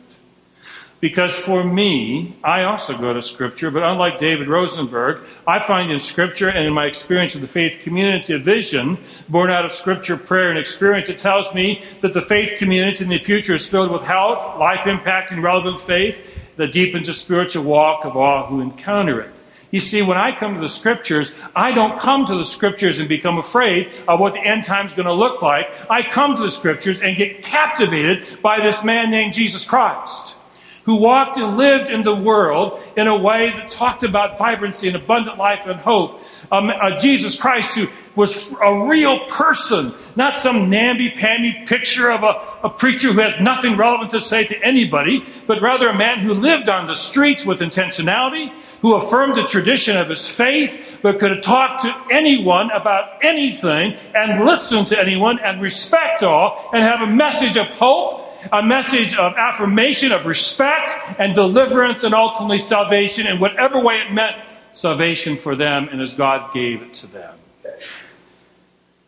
Because 1.00 1.34
for 1.34 1.64
me, 1.64 2.36
I 2.44 2.64
also 2.64 2.98
go 2.98 3.14
to 3.14 3.22
Scripture, 3.22 3.72
but 3.72 3.84
unlike 3.84 4.18
David 4.18 4.50
Rosenberg, 4.50 5.22
I 5.48 5.60
find 5.60 5.92
in 5.92 6.00
Scripture 6.02 6.50
and 6.50 6.68
in 6.68 6.74
my 6.74 6.86
experience 6.86 7.36
of 7.36 7.42
the 7.42 7.48
faith 7.48 7.80
community 7.84 8.34
a 8.34 8.38
vision 8.38 8.98
born 9.30 9.50
out 9.50 9.64
of 9.64 9.72
Scripture, 9.72 10.18
prayer, 10.18 10.50
and 10.50 10.60
experience 10.60 11.08
that 11.08 11.18
tells 11.18 11.54
me 11.54 11.84
that 12.02 12.14
the 12.14 12.22
faith 12.22 12.60
community 12.60 13.04
in 13.04 13.10
the 13.10 13.18
future 13.18 13.56
is 13.56 13.66
filled 13.66 13.92
with 13.92 14.02
health, 14.02 14.60
life 14.60 14.82
impacting, 14.82 15.42
relevant 15.42 15.80
faith 15.80 16.18
that 16.58 16.74
deepens 16.74 17.08
the 17.08 17.14
spiritual 17.14 17.64
walk 17.64 18.04
of 18.04 18.18
all 18.18 18.46
who 18.48 18.60
encounter 18.60 19.22
it. 19.22 19.32
You 19.72 19.80
see, 19.80 20.02
when 20.02 20.18
I 20.18 20.38
come 20.38 20.56
to 20.56 20.60
the 20.60 20.68
scriptures, 20.68 21.32
I 21.56 21.72
don't 21.72 22.00
come 22.00 22.26
to 22.26 22.36
the 22.36 22.44
scriptures 22.44 23.00
and 23.00 23.08
become 23.08 23.38
afraid 23.38 23.90
of 24.08 24.20
what 24.20 24.34
the 24.34 24.40
end 24.40 24.64
time 24.64 24.88
is 24.88 24.94
going 24.94 25.06
to 25.06 25.14
look 25.14 25.42
like. 25.42 25.68
I 25.90 26.02
come 26.02 26.36
to 26.36 26.42
the 26.42 26.52
scriptures 26.52 27.00
and 27.02 27.16
get 27.16 27.44
captivated 27.44 28.42
by 28.42 28.62
this 28.62 28.84
man 28.84 29.12
named 29.12 29.34
Jesus 29.34 29.64
Christ, 29.66 30.36
who 30.84 30.96
walked 30.96 31.38
and 31.38 31.58
lived 31.58 31.90
in 31.90 32.04
the 32.04 32.16
world 32.16 32.82
in 32.96 33.08
a 33.08 33.18
way 33.18 33.52
that 33.52 33.70
talked 33.70 34.04
about 34.04 34.38
vibrancy 34.38 34.88
and 34.88 34.96
abundant 34.96 35.38
life 35.38 35.66
and 35.66 35.80
hope. 35.80 36.22
Um, 36.52 36.70
uh, 36.70 36.98
Jesus 36.98 37.36
Christ, 37.36 37.76
who 37.76 37.88
was 38.16 38.52
a 38.62 38.88
real 38.88 39.26
person, 39.28 39.94
not 40.16 40.36
some 40.36 40.70
namby-pamby 40.70 41.64
picture 41.66 42.10
of 42.10 42.24
a, 42.24 42.42
a 42.64 42.70
preacher 42.70 43.14
who 43.14 43.20
has 43.20 43.40
nothing 43.40 43.78
relevant 43.78 44.12
to 44.12 44.20
say 44.20 44.44
to 44.46 44.58
anybody, 44.64 45.24
but 45.46 45.62
rather 45.62 45.90
a 45.90 45.96
man 45.96 46.20
who 46.20 46.34
lived 46.34 46.68
on 46.68 46.88
the 46.88 46.96
streets 46.96 47.46
with 47.46 47.60
intentionality, 47.60 48.52
who 48.82 48.96
affirmed 48.96 49.36
the 49.36 49.44
tradition 49.44 49.96
of 49.96 50.10
his 50.10 50.28
faith, 50.28 51.00
but 51.02 51.20
could 51.20 51.44
talk 51.44 51.82
to 51.82 51.96
anyone 52.10 52.72
about 52.72 53.24
anything 53.24 53.96
and 54.16 54.44
listen 54.44 54.86
to 54.86 55.00
anyone 55.00 55.40
and 55.40 55.62
respect 55.62 56.24
all 56.24 56.70
and 56.74 56.84
have 56.84 57.02
a 57.02 57.12
message 57.12 57.58
of 57.58 57.70
hope, 57.70 58.29
a 58.52 58.64
message 58.64 59.16
of 59.16 59.34
affirmation, 59.36 60.12
of 60.12 60.26
respect 60.26 60.92
and 61.20 61.36
deliverance 61.36 62.04
and 62.04 62.14
ultimately 62.14 62.60
salvation 62.60 63.28
in 63.28 63.40
whatever 63.40 63.84
way 63.84 63.96
it 63.96 64.12
meant 64.12 64.36
salvation 64.72 65.38
for 65.38 65.56
them 65.56 65.90
and 65.92 66.02
as 66.02 66.14
God 66.14 66.54
gave 66.54 66.82
it 66.82 66.94
to 66.96 67.08
them. 67.08 67.36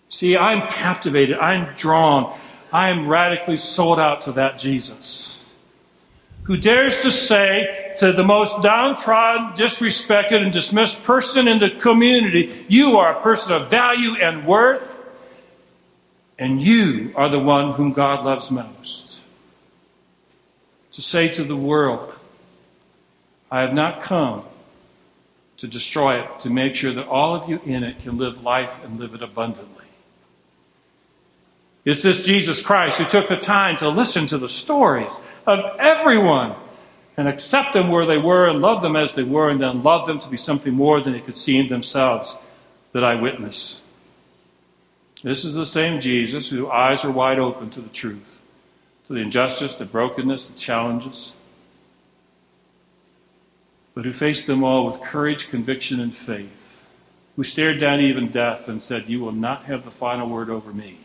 See, 0.09 0.35
I'm 0.35 0.67
captivated, 0.67 1.37
I'm 1.37 1.73
drawn, 1.75 2.37
I 2.73 2.89
am 2.89 3.07
radically 3.07 3.57
sold 3.57 3.99
out 3.99 4.23
to 4.23 4.33
that 4.33 4.57
Jesus 4.57 5.41
who 6.43 6.57
dares 6.57 7.01
to 7.03 7.11
say 7.11 7.93
to 7.97 8.11
the 8.11 8.25
most 8.25 8.61
downtrodden, 8.61 9.53
disrespected, 9.53 10.41
and 10.41 10.51
dismissed 10.51 11.01
person 11.03 11.47
in 11.47 11.59
the 11.59 11.69
community, 11.69 12.65
You 12.67 12.97
are 12.97 13.17
a 13.17 13.21
person 13.21 13.53
of 13.53 13.69
value 13.69 14.15
and 14.15 14.45
worth, 14.45 14.83
and 16.37 16.61
you 16.61 17.13
are 17.15 17.29
the 17.29 17.39
one 17.39 17.73
whom 17.73 17.93
God 17.93 18.25
loves 18.25 18.49
most. 18.51 19.20
To 20.93 21.01
say 21.01 21.29
to 21.29 21.43
the 21.43 21.55
world, 21.55 22.13
I 23.49 23.61
have 23.61 23.73
not 23.73 24.03
come 24.03 24.43
to 25.57 25.67
destroy 25.67 26.21
it, 26.21 26.39
to 26.39 26.49
make 26.49 26.75
sure 26.75 26.93
that 26.93 27.07
all 27.07 27.35
of 27.35 27.47
you 27.49 27.61
in 27.65 27.83
it 27.83 28.01
can 28.01 28.17
live 28.17 28.43
life 28.43 28.83
and 28.83 28.99
live 28.99 29.13
it 29.13 29.21
abundantly. 29.21 29.85
It's 31.85 32.03
this 32.03 32.23
Jesus 32.23 32.61
Christ 32.61 32.97
who 32.97 33.05
took 33.05 33.27
the 33.27 33.37
time 33.37 33.75
to 33.77 33.89
listen 33.89 34.27
to 34.27 34.37
the 34.37 34.49
stories 34.49 35.19
of 35.47 35.59
everyone 35.79 36.55
and 37.17 37.27
accept 37.27 37.73
them 37.73 37.89
where 37.89 38.05
they 38.05 38.17
were 38.17 38.47
and 38.47 38.61
love 38.61 38.81
them 38.81 38.95
as 38.95 39.15
they 39.15 39.23
were 39.23 39.49
and 39.49 39.59
then 39.59 39.83
love 39.83 40.07
them 40.07 40.19
to 40.19 40.27
be 40.27 40.37
something 40.37 40.73
more 40.73 41.01
than 41.01 41.13
they 41.13 41.19
could 41.19 41.37
see 41.37 41.57
in 41.57 41.67
themselves 41.67 42.35
that 42.93 43.03
I 43.03 43.15
witness. 43.15 43.81
This 45.23 45.45
is 45.45 45.53
the 45.53 45.65
same 45.65 45.99
Jesus 45.99 46.49
whose 46.49 46.67
eyes 46.69 47.03
are 47.03 47.11
wide 47.11 47.39
open 47.39 47.69
to 47.71 47.81
the 47.81 47.89
truth, 47.89 48.30
the 49.13 49.19
injustice, 49.21 49.75
the 49.75 49.85
brokenness, 49.85 50.47
the 50.47 50.57
challenges, 50.57 51.33
but 53.93 54.05
who 54.05 54.13
faced 54.13 54.47
them 54.47 54.63
all 54.63 54.85
with 54.89 55.01
courage, 55.01 55.49
conviction, 55.49 55.99
and 55.99 56.15
faith, 56.15 56.81
who 57.35 57.43
stared 57.43 57.79
down 57.79 57.99
even 57.99 58.31
death 58.31 58.67
and 58.67 58.81
said, 58.81 59.09
You 59.09 59.19
will 59.19 59.31
not 59.31 59.65
have 59.65 59.83
the 59.83 59.91
final 59.91 60.29
word 60.29 60.49
over 60.49 60.71
me. 60.71 60.97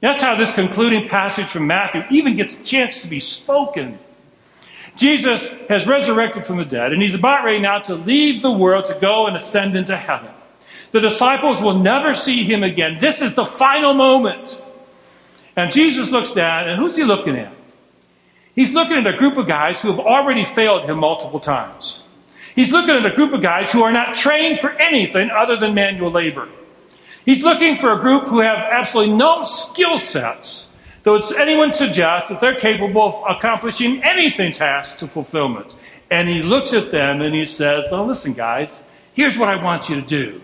That's 0.00 0.20
how 0.20 0.36
this 0.36 0.52
concluding 0.52 1.08
passage 1.08 1.48
from 1.48 1.66
Matthew 1.66 2.02
even 2.10 2.36
gets 2.36 2.60
a 2.60 2.64
chance 2.64 3.02
to 3.02 3.08
be 3.08 3.20
spoken. 3.20 3.98
Jesus 4.96 5.50
has 5.68 5.86
resurrected 5.86 6.44
from 6.44 6.58
the 6.58 6.64
dead, 6.64 6.92
and 6.92 7.00
he's 7.00 7.14
about 7.14 7.44
ready 7.44 7.60
now 7.60 7.78
to 7.80 7.94
leave 7.94 8.42
the 8.42 8.52
world 8.52 8.84
to 8.86 8.94
go 9.00 9.26
and 9.26 9.36
ascend 9.36 9.74
into 9.74 9.96
heaven. 9.96 10.30
The 10.92 11.00
disciples 11.00 11.62
will 11.62 11.78
never 11.78 12.14
see 12.14 12.44
him 12.44 12.62
again. 12.62 12.98
This 13.00 13.22
is 13.22 13.34
the 13.34 13.46
final 13.46 13.94
moment. 13.94 14.61
And 15.56 15.70
Jesus 15.70 16.10
looks 16.10 16.32
down, 16.32 16.68
and 16.68 16.78
who's 16.78 16.96
he 16.96 17.04
looking 17.04 17.36
at? 17.36 17.52
He's 18.54 18.72
looking 18.72 18.98
at 18.98 19.06
a 19.06 19.16
group 19.16 19.36
of 19.36 19.46
guys 19.46 19.80
who 19.80 19.88
have 19.88 20.00
already 20.00 20.44
failed 20.44 20.84
him 20.84 20.98
multiple 20.98 21.40
times. 21.40 22.02
He's 22.54 22.70
looking 22.70 22.94
at 22.94 23.06
a 23.06 23.14
group 23.14 23.32
of 23.32 23.42
guys 23.42 23.72
who 23.72 23.82
are 23.82 23.92
not 23.92 24.14
trained 24.14 24.60
for 24.60 24.70
anything 24.72 25.30
other 25.30 25.56
than 25.56 25.74
manual 25.74 26.10
labor. 26.10 26.48
He's 27.24 27.42
looking 27.42 27.76
for 27.76 27.92
a 27.92 28.00
group 28.00 28.24
who 28.24 28.40
have 28.40 28.58
absolutely 28.58 29.14
no 29.14 29.42
skill 29.42 29.98
sets 29.98 30.68
that 31.02 31.10
would 31.10 31.22
anyone 31.38 31.72
suggest 31.72 32.28
that 32.28 32.40
they're 32.40 32.58
capable 32.58 33.02
of 33.02 33.36
accomplishing 33.36 34.02
anything 34.02 34.52
task 34.52 34.98
to 34.98 35.08
fulfillment. 35.08 35.74
And 36.10 36.28
he 36.28 36.42
looks 36.42 36.72
at 36.72 36.90
them 36.90 37.22
and 37.22 37.34
he 37.34 37.46
says, 37.46 37.86
Now 37.90 38.04
listen, 38.04 38.34
guys, 38.34 38.80
here's 39.14 39.38
what 39.38 39.48
I 39.48 39.62
want 39.62 39.88
you 39.88 39.96
to 39.96 40.06
do. 40.06 40.42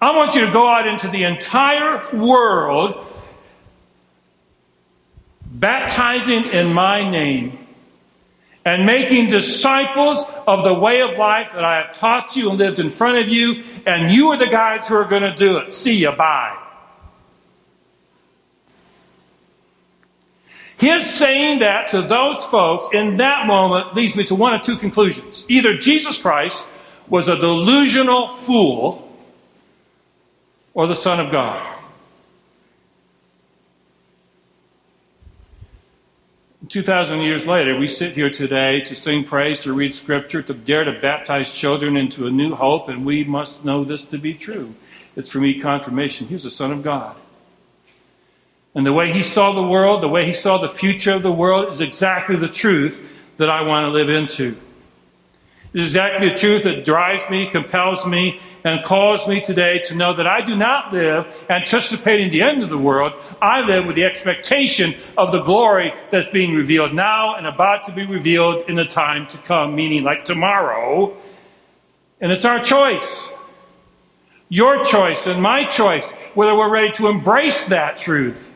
I 0.00 0.16
want 0.16 0.36
you 0.36 0.46
to 0.46 0.52
go 0.52 0.68
out 0.68 0.86
into 0.86 1.08
the 1.08 1.24
entire 1.24 2.16
world, 2.16 3.07
baptizing 5.58 6.44
in 6.44 6.72
my 6.72 7.08
name 7.08 7.58
and 8.64 8.84
making 8.84 9.28
disciples 9.28 10.24
of 10.46 10.62
the 10.62 10.74
way 10.74 11.00
of 11.00 11.16
life 11.16 11.48
that 11.54 11.64
I 11.64 11.82
have 11.82 11.96
taught 11.96 12.36
you 12.36 12.50
and 12.50 12.58
lived 12.58 12.78
in 12.78 12.90
front 12.90 13.18
of 13.18 13.28
you, 13.28 13.64
and 13.86 14.10
you 14.10 14.28
are 14.28 14.36
the 14.36 14.48
guys 14.48 14.86
who 14.86 14.94
are 14.94 15.06
going 15.06 15.22
to 15.22 15.34
do 15.34 15.56
it. 15.56 15.72
See 15.72 15.96
you. 15.96 16.12
Bye. 16.12 16.56
His 20.76 21.06
saying 21.06 21.60
that 21.60 21.88
to 21.88 22.02
those 22.02 22.44
folks 22.44 22.88
in 22.92 23.16
that 23.16 23.46
moment 23.46 23.94
leads 23.94 24.14
me 24.14 24.24
to 24.24 24.34
one 24.34 24.54
of 24.54 24.62
two 24.62 24.76
conclusions. 24.76 25.44
Either 25.48 25.76
Jesus 25.76 26.20
Christ 26.20 26.64
was 27.08 27.26
a 27.26 27.36
delusional 27.36 28.28
fool 28.36 29.04
or 30.74 30.86
the 30.86 30.94
Son 30.94 31.18
of 31.18 31.32
God. 31.32 31.77
2,000 36.68 37.20
years 37.20 37.46
later, 37.46 37.78
we 37.78 37.88
sit 37.88 38.12
here 38.12 38.28
today 38.28 38.80
to 38.82 38.94
sing 38.94 39.24
praise, 39.24 39.60
to 39.60 39.72
read 39.72 39.94
scripture, 39.94 40.42
to 40.42 40.52
dare 40.52 40.84
to 40.84 41.00
baptize 41.00 41.50
children 41.50 41.96
into 41.96 42.26
a 42.26 42.30
new 42.30 42.54
hope, 42.54 42.90
and 42.90 43.06
we 43.06 43.24
must 43.24 43.64
know 43.64 43.84
this 43.84 44.04
to 44.04 44.18
be 44.18 44.34
true. 44.34 44.74
It's 45.16 45.28
for 45.28 45.38
me 45.38 45.60
confirmation. 45.60 46.26
He 46.26 46.34
was 46.34 46.42
the 46.42 46.50
Son 46.50 46.70
of 46.70 46.82
God. 46.82 47.16
And 48.74 48.84
the 48.84 48.92
way 48.92 49.12
he 49.12 49.22
saw 49.22 49.54
the 49.54 49.66
world, 49.66 50.02
the 50.02 50.08
way 50.08 50.26
he 50.26 50.34
saw 50.34 50.58
the 50.58 50.68
future 50.68 51.12
of 51.12 51.22
the 51.22 51.32
world, 51.32 51.72
is 51.72 51.80
exactly 51.80 52.36
the 52.36 52.48
truth 52.48 53.00
that 53.38 53.48
I 53.48 53.62
want 53.62 53.86
to 53.86 53.90
live 53.90 54.10
into. 54.10 54.54
It's 55.72 55.84
exactly 55.84 56.28
the 56.28 56.34
truth 56.34 56.64
that 56.64 56.84
drives 56.84 57.22
me, 57.30 57.46
compels 57.46 58.06
me, 58.06 58.40
and 58.64 58.84
calls 58.84 59.26
me 59.26 59.40
today 59.40 59.78
to 59.84 59.94
know 59.94 60.14
that 60.14 60.26
I 60.26 60.40
do 60.40 60.56
not 60.56 60.92
live 60.92 61.26
anticipating 61.48 62.30
the 62.30 62.42
end 62.42 62.62
of 62.62 62.70
the 62.70 62.78
world. 62.78 63.12
I 63.40 63.60
live 63.60 63.86
with 63.86 63.96
the 63.96 64.04
expectation 64.04 64.94
of 65.16 65.32
the 65.32 65.42
glory 65.42 65.92
that's 66.10 66.28
being 66.28 66.54
revealed 66.54 66.94
now 66.94 67.36
and 67.36 67.46
about 67.46 67.84
to 67.84 67.92
be 67.92 68.06
revealed 68.06 68.68
in 68.68 68.74
the 68.74 68.84
time 68.84 69.26
to 69.28 69.38
come, 69.38 69.74
meaning 69.74 70.04
like 70.04 70.24
tomorrow. 70.24 71.16
And 72.20 72.32
it's 72.32 72.44
our 72.44 72.60
choice. 72.60 73.28
Your 74.48 74.84
choice 74.84 75.26
and 75.26 75.42
my 75.42 75.64
choice, 75.64 76.10
whether 76.34 76.56
we're 76.56 76.70
ready 76.70 76.92
to 76.92 77.08
embrace 77.08 77.66
that 77.66 77.98
truth 77.98 78.48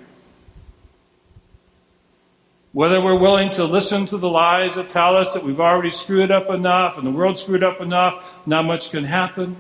whether 2.73 3.02
we're 3.02 3.18
willing 3.18 3.50
to 3.50 3.64
listen 3.64 4.06
to 4.06 4.16
the 4.16 4.28
lies 4.28 4.76
that 4.76 4.88
tell 4.88 5.14
us 5.14 5.35
that 5.35 5.44
we've 5.44 5.61
already 5.61 5.90
screwed 5.90 6.30
up 6.30 6.49
enough 6.49 6.97
and 6.97 7.06
the 7.06 7.11
world 7.11 7.38
screwed 7.38 7.62
up 7.62 7.82
enough, 7.82 8.25
not 8.47 8.64
much 8.64 8.90
can 8.90 9.04
happen, 9.04 9.54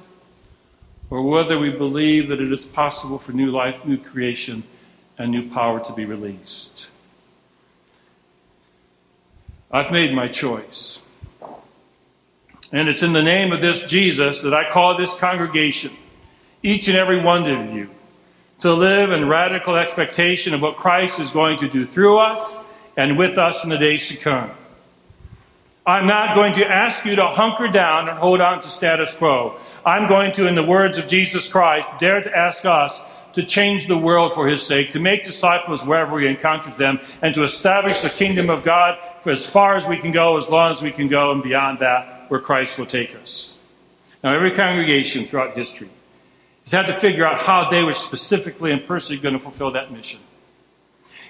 or 1.12 1.20
whether 1.20 1.58
we 1.58 1.68
believe 1.68 2.28
that 2.28 2.40
it 2.40 2.50
is 2.50 2.64
possible 2.64 3.18
for 3.18 3.32
new 3.32 3.50
life, 3.50 3.84
new 3.84 3.98
creation, 3.98 4.62
and 5.18 5.30
new 5.30 5.46
power 5.50 5.78
to 5.78 5.92
be 5.92 6.06
released. 6.06 6.86
I've 9.70 9.92
made 9.92 10.14
my 10.14 10.28
choice. 10.28 11.00
And 12.72 12.88
it's 12.88 13.02
in 13.02 13.12
the 13.12 13.22
name 13.22 13.52
of 13.52 13.60
this 13.60 13.82
Jesus 13.82 14.40
that 14.40 14.54
I 14.54 14.70
call 14.70 14.96
this 14.96 15.12
congregation, 15.12 15.92
each 16.62 16.88
and 16.88 16.96
every 16.96 17.20
one 17.20 17.46
of 17.46 17.74
you, 17.74 17.90
to 18.60 18.72
live 18.72 19.12
in 19.12 19.28
radical 19.28 19.76
expectation 19.76 20.54
of 20.54 20.62
what 20.62 20.76
Christ 20.78 21.20
is 21.20 21.30
going 21.30 21.58
to 21.58 21.68
do 21.68 21.84
through 21.84 22.20
us 22.20 22.58
and 22.96 23.18
with 23.18 23.36
us 23.36 23.64
in 23.64 23.68
the 23.68 23.76
days 23.76 24.08
to 24.08 24.16
come. 24.16 24.50
I'm 25.84 26.06
not 26.06 26.36
going 26.36 26.54
to 26.54 26.66
ask 26.66 27.04
you 27.04 27.16
to 27.16 27.26
hunker 27.26 27.66
down 27.66 28.08
and 28.08 28.16
hold 28.16 28.40
on 28.40 28.60
to 28.60 28.68
status 28.68 29.14
quo. 29.14 29.58
I'm 29.84 30.08
going 30.08 30.30
to, 30.32 30.46
in 30.46 30.54
the 30.54 30.62
words 30.62 30.96
of 30.96 31.08
Jesus 31.08 31.48
Christ, 31.48 31.88
dare 31.98 32.22
to 32.22 32.36
ask 32.36 32.64
us 32.64 33.00
to 33.32 33.42
change 33.42 33.88
the 33.88 33.98
world 33.98 34.32
for 34.32 34.46
his 34.46 34.62
sake, 34.62 34.90
to 34.90 35.00
make 35.00 35.24
disciples 35.24 35.84
wherever 35.84 36.14
we 36.14 36.28
encounter 36.28 36.70
them, 36.76 37.00
and 37.20 37.34
to 37.34 37.42
establish 37.42 38.00
the 38.00 38.10
kingdom 38.10 38.48
of 38.48 38.62
God 38.62 38.96
for 39.22 39.30
as 39.30 39.44
far 39.44 39.74
as 39.74 39.84
we 39.84 39.96
can 39.96 40.12
go, 40.12 40.38
as 40.38 40.48
long 40.48 40.70
as 40.70 40.82
we 40.82 40.92
can 40.92 41.08
go, 41.08 41.32
and 41.32 41.42
beyond 41.42 41.80
that, 41.80 42.30
where 42.30 42.40
Christ 42.40 42.78
will 42.78 42.86
take 42.86 43.16
us. 43.16 43.58
Now, 44.22 44.34
every 44.34 44.52
congregation 44.52 45.26
throughout 45.26 45.56
history 45.56 45.90
has 46.64 46.72
had 46.72 46.86
to 46.86 47.00
figure 47.00 47.26
out 47.26 47.40
how 47.40 47.70
they 47.70 47.82
were 47.82 47.92
specifically 47.92 48.70
and 48.70 48.86
personally 48.86 49.20
going 49.20 49.34
to 49.34 49.40
fulfill 49.40 49.72
that 49.72 49.90
mission. 49.90 50.20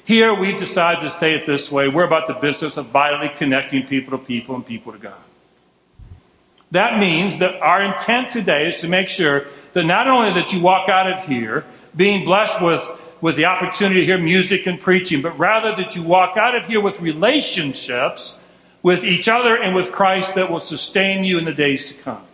Here, 0.04 0.35
we've 0.35 0.59
decided 0.59 1.02
to 1.02 1.11
say 1.11 1.35
it 1.35 1.47
this 1.47 1.71
way 1.71 1.88
we're 1.88 2.04
about 2.04 2.26
the 2.26 2.35
business 2.35 2.76
of 2.76 2.87
vitally 2.87 3.30
connecting 3.37 3.87
people 3.87 4.18
to 4.18 4.25
people 4.25 4.54
and 4.54 4.66
people 4.66 4.92
to 4.92 4.99
God. 4.99 5.23
That 6.73 6.99
means 6.99 7.38
that 7.38 7.61
our 7.61 7.82
intent 7.82 8.30
today 8.30 8.68
is 8.68 8.80
to 8.80 8.88
make 8.88 9.09
sure 9.09 9.47
that 9.75 9.85
not 9.85 10.09
only 10.09 10.32
that 10.40 10.52
you 10.52 10.61
walk 10.61 10.88
out 10.88 11.11
of 11.11 11.26
here 11.26 11.64
being 11.94 12.25
blessed 12.25 12.62
with, 12.62 12.82
with 13.21 13.37
the 13.37 13.44
opportunity 13.44 14.00
to 14.00 14.06
hear 14.06 14.18
music 14.18 14.66
and 14.66 14.80
preaching, 14.80 15.21
but 15.23 15.38
rather 15.38 15.76
that 15.76 15.94
you 15.94 16.02
walk 16.02 16.37
out 16.37 16.56
of 16.56 16.66
here 16.66 16.80
with 16.80 16.99
relationships 16.99 18.37
with 18.82 19.04
each 19.04 19.28
other 19.28 19.56
and 19.56 19.75
with 19.75 19.92
Christ 19.92 20.35
that 20.35 20.50
will 20.50 20.61
sustain 20.61 21.25
you 21.25 21.38
in 21.38 21.44
the 21.44 21.52
days 21.52 21.88
to 21.88 21.94
come. 21.94 22.25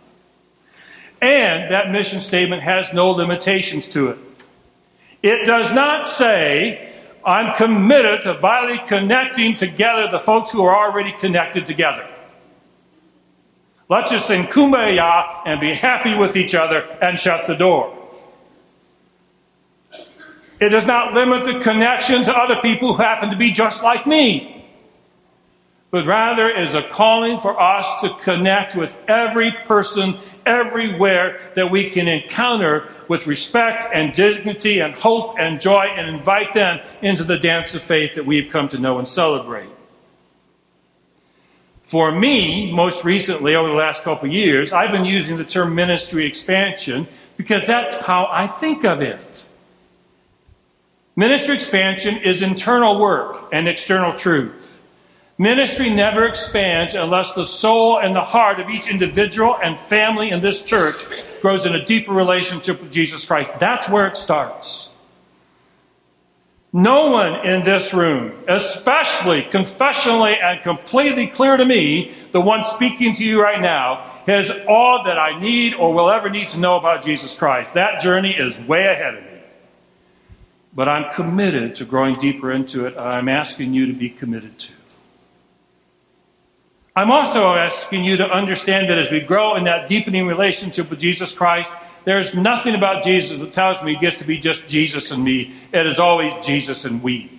And 1.21 1.71
that 1.71 1.91
mission 1.91 2.21
statement 2.21 2.61
has 2.61 2.93
no 2.93 3.11
limitations 3.11 3.87
to 3.89 4.09
it. 4.09 4.17
It 5.21 5.45
does 5.45 5.73
not 5.73 6.07
say, 6.07 6.88
I'm 7.25 7.55
committed 7.55 8.21
to 8.23 8.39
vitally 8.39 8.79
connecting 8.87 9.53
together 9.53 10.09
the 10.09 10.19
folks 10.19 10.51
who 10.51 10.63
are 10.63 10.75
already 10.75 11.11
connected 11.11 11.65
together. 11.65 12.07
Let's 13.89 14.11
just 14.11 14.27
sing 14.27 14.45
kumbaya 14.45 15.41
and 15.45 15.59
be 15.59 15.73
happy 15.73 16.15
with 16.15 16.35
each 16.35 16.53
other 16.53 16.81
and 17.01 17.19
shut 17.19 17.47
the 17.47 17.55
door. 17.55 17.95
It 20.59 20.69
does 20.69 20.85
not 20.85 21.13
limit 21.13 21.45
the 21.45 21.59
connection 21.61 22.23
to 22.25 22.35
other 22.35 22.57
people 22.61 22.93
who 22.93 23.01
happen 23.01 23.29
to 23.29 23.37
be 23.37 23.51
just 23.51 23.81
like 23.81 24.05
me, 24.05 24.65
but 25.89 26.05
rather 26.05 26.49
is 26.49 26.75
a 26.75 26.83
calling 26.83 27.39
for 27.39 27.59
us 27.59 28.01
to 28.01 28.13
connect 28.21 28.75
with 28.75 28.95
every 29.07 29.51
person 29.65 30.19
everywhere 30.49 31.39
that 31.53 31.69
we 31.69 31.89
can 31.91 32.07
encounter 32.07 32.91
with 33.07 33.27
respect 33.27 33.85
and 33.93 34.11
dignity 34.11 34.79
and 34.79 34.95
hope 34.95 35.35
and 35.37 35.61
joy 35.61 35.85
and 35.95 36.09
invite 36.09 36.53
them 36.53 36.79
into 37.01 37.23
the 37.23 37.37
dance 37.37 37.75
of 37.75 37.83
faith 37.83 38.15
that 38.15 38.25
we've 38.25 38.51
come 38.51 38.67
to 38.67 38.79
know 38.79 38.97
and 38.97 39.07
celebrate. 39.07 39.69
For 41.83 42.11
me, 42.11 42.71
most 42.71 43.03
recently, 43.03 43.55
over 43.55 43.67
the 43.67 43.75
last 43.75 44.03
couple 44.03 44.27
of 44.27 44.33
years, 44.33 44.73
I've 44.73 44.91
been 44.91 45.05
using 45.05 45.37
the 45.37 45.43
term 45.43 45.73
ministry 45.75 46.25
expansion 46.25 47.07
because 47.37 47.65
that's 47.65 47.95
how 47.95 48.27
I 48.29 48.47
think 48.47 48.83
of 48.83 49.01
it. 49.01 49.47
Ministry 51.15 51.53
expansion 51.53 52.17
is 52.17 52.41
internal 52.41 52.99
work 52.99 53.49
and 53.51 53.67
external 53.67 54.13
truth. 54.17 54.78
Ministry 55.41 55.89
never 55.89 56.25
expands 56.25 56.95
unless 56.95 57.33
the 57.33 57.45
soul 57.45 57.97
and 57.97 58.13
the 58.13 58.21
heart 58.21 58.59
of 58.59 58.69
each 58.69 58.89
individual 58.89 59.57
and 59.63 59.79
family 59.79 60.31
in 60.31 60.41
this 60.41 60.61
church 60.61 60.97
grows 61.41 61.65
in 61.65 61.73
a 61.73 61.85
deeper 61.85 62.11
relationship 62.11 62.81
with 62.81 62.91
Jesus 62.91 63.23
Christ. 63.23 63.53
That's 63.57 63.87
where 63.87 64.05
it 64.05 64.17
starts. 64.17 64.89
No 66.73 67.07
one 67.11 67.47
in 67.47 67.63
this 67.63 67.93
room, 67.93 68.33
especially 68.49 69.43
confessionally 69.43 70.35
and 70.35 70.61
completely 70.61 71.27
clear 71.27 71.55
to 71.55 71.65
me, 71.65 72.13
the 72.33 72.41
one 72.41 72.65
speaking 72.65 73.13
to 73.13 73.23
you 73.23 73.41
right 73.41 73.61
now, 73.61 74.21
has 74.27 74.51
all 74.67 75.05
that 75.05 75.17
I 75.17 75.39
need 75.39 75.73
or 75.73 75.93
will 75.93 76.09
ever 76.09 76.29
need 76.29 76.49
to 76.49 76.59
know 76.59 76.75
about 76.75 77.01
Jesus 77.01 77.33
Christ. 77.33 77.75
That 77.75 78.01
journey 78.01 78.35
is 78.37 78.59
way 78.67 78.87
ahead 78.87 79.15
of 79.15 79.23
me. 79.23 79.39
But 80.75 80.89
I'm 80.89 81.13
committed 81.13 81.75
to 81.77 81.85
growing 81.85 82.15
deeper 82.15 82.51
into 82.51 82.85
it. 82.85 82.99
I'm 82.99 83.29
asking 83.29 83.73
you 83.73 83.85
to 83.87 83.93
be 83.93 84.09
committed 84.09 84.59
to. 84.59 84.73
I'm 86.95 87.11
also 87.11 87.53
asking 87.53 88.03
you 88.03 88.17
to 88.17 88.29
understand 88.29 88.89
that 88.89 88.97
as 88.97 89.09
we 89.11 89.19
grow 89.19 89.55
in 89.55 89.63
that 89.65 89.87
deepening 89.87 90.25
relationship 90.27 90.89
with 90.89 90.99
Jesus 90.99 91.31
Christ, 91.31 91.75
there's 92.05 92.33
nothing 92.33 92.75
about 92.75 93.03
Jesus 93.03 93.39
that 93.39 93.51
tells 93.51 93.83
me 93.83 93.93
it 93.93 94.01
gets 94.01 94.19
to 94.19 94.25
be 94.25 94.39
just 94.39 94.67
Jesus 94.67 95.11
and 95.11 95.23
me. 95.23 95.53
It 95.71 95.85
is 95.85 95.99
always 95.99 96.33
Jesus 96.45 96.85
and 96.85 97.03
we. 97.03 97.31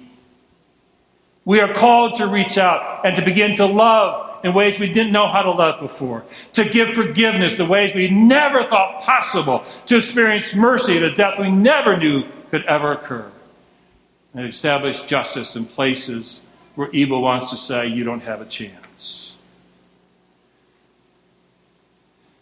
We 1.44 1.60
are 1.60 1.74
called 1.74 2.16
to 2.16 2.26
reach 2.26 2.58
out 2.58 3.04
and 3.04 3.16
to 3.16 3.24
begin 3.24 3.56
to 3.56 3.66
love 3.66 4.44
in 4.44 4.54
ways 4.54 4.78
we 4.78 4.92
didn't 4.92 5.12
know 5.12 5.28
how 5.28 5.42
to 5.42 5.50
love 5.50 5.80
before, 5.80 6.24
to 6.54 6.64
give 6.64 6.94
forgiveness 6.94 7.56
the 7.56 7.64
ways 7.64 7.94
we 7.94 8.08
never 8.08 8.64
thought 8.64 9.02
possible, 9.02 9.64
to 9.86 9.96
experience 9.96 10.54
mercy 10.54 10.96
at 10.96 11.02
a 11.02 11.14
depth 11.14 11.38
we 11.38 11.50
never 11.50 11.96
knew 11.96 12.24
could 12.50 12.64
ever 12.64 12.92
occur, 12.92 13.30
and 14.34 14.46
establish 14.46 15.02
justice 15.02 15.56
in 15.56 15.66
places 15.66 16.40
where 16.74 16.90
evil 16.90 17.20
wants 17.20 17.50
to 17.50 17.56
say 17.56 17.86
you 17.86 18.04
don't 18.04 18.22
have 18.22 18.40
a 18.40 18.46
chance. 18.46 19.36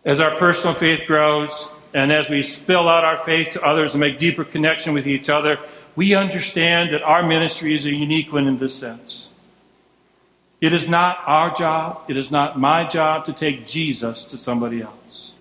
As 0.08 0.20
our 0.20 0.34
personal 0.38 0.74
faith 0.74 1.06
grows, 1.06 1.68
and 1.92 2.10
as 2.10 2.30
we 2.30 2.42
spill 2.42 2.88
out 2.88 3.04
our 3.04 3.22
faith 3.26 3.50
to 3.50 3.62
others 3.62 3.92
and 3.92 4.00
make 4.00 4.16
deeper 4.16 4.42
connection 4.42 4.94
with 4.94 5.06
each 5.06 5.28
other, 5.28 5.58
we 5.96 6.14
understand 6.14 6.94
that 6.94 7.02
our 7.02 7.22
ministry 7.22 7.74
is 7.74 7.84
a 7.84 7.94
unique 7.94 8.32
one 8.32 8.46
in 8.46 8.56
this 8.56 8.74
sense. 8.74 9.28
It 10.62 10.72
is 10.72 10.88
not 10.88 11.18
our 11.26 11.54
job, 11.54 12.04
it 12.08 12.16
is 12.16 12.30
not 12.30 12.58
my 12.58 12.84
job 12.88 13.26
to 13.26 13.34
take 13.34 13.66
Jesus 13.66 14.24
to 14.24 14.38
somebody 14.38 14.80
else. 14.80 15.32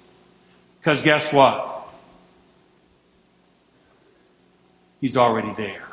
Because 0.81 1.01
guess 1.01 1.31
what? 1.31 1.87
He's 4.99 5.15
already 5.15 5.53
there. 5.53 5.86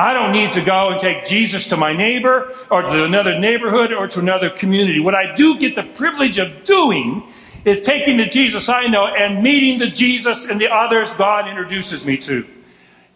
I 0.00 0.14
don't 0.14 0.30
need 0.30 0.52
to 0.52 0.60
go 0.60 0.90
and 0.90 1.00
take 1.00 1.24
Jesus 1.24 1.66
to 1.70 1.76
my 1.76 1.92
neighbor 1.92 2.54
or 2.70 2.82
to 2.82 3.04
another 3.04 3.36
neighborhood 3.36 3.92
or 3.92 4.06
to 4.06 4.20
another 4.20 4.48
community. 4.48 5.00
What 5.00 5.16
I 5.16 5.34
do 5.34 5.58
get 5.58 5.74
the 5.74 5.82
privilege 5.82 6.38
of 6.38 6.62
doing 6.62 7.24
is 7.64 7.80
taking 7.80 8.16
the 8.16 8.26
Jesus 8.26 8.68
I 8.68 8.86
know 8.86 9.06
and 9.06 9.42
meeting 9.42 9.80
the 9.80 9.88
Jesus 9.88 10.46
and 10.46 10.60
the 10.60 10.72
others 10.72 11.12
God 11.14 11.48
introduces 11.48 12.06
me 12.06 12.16
to. 12.18 12.46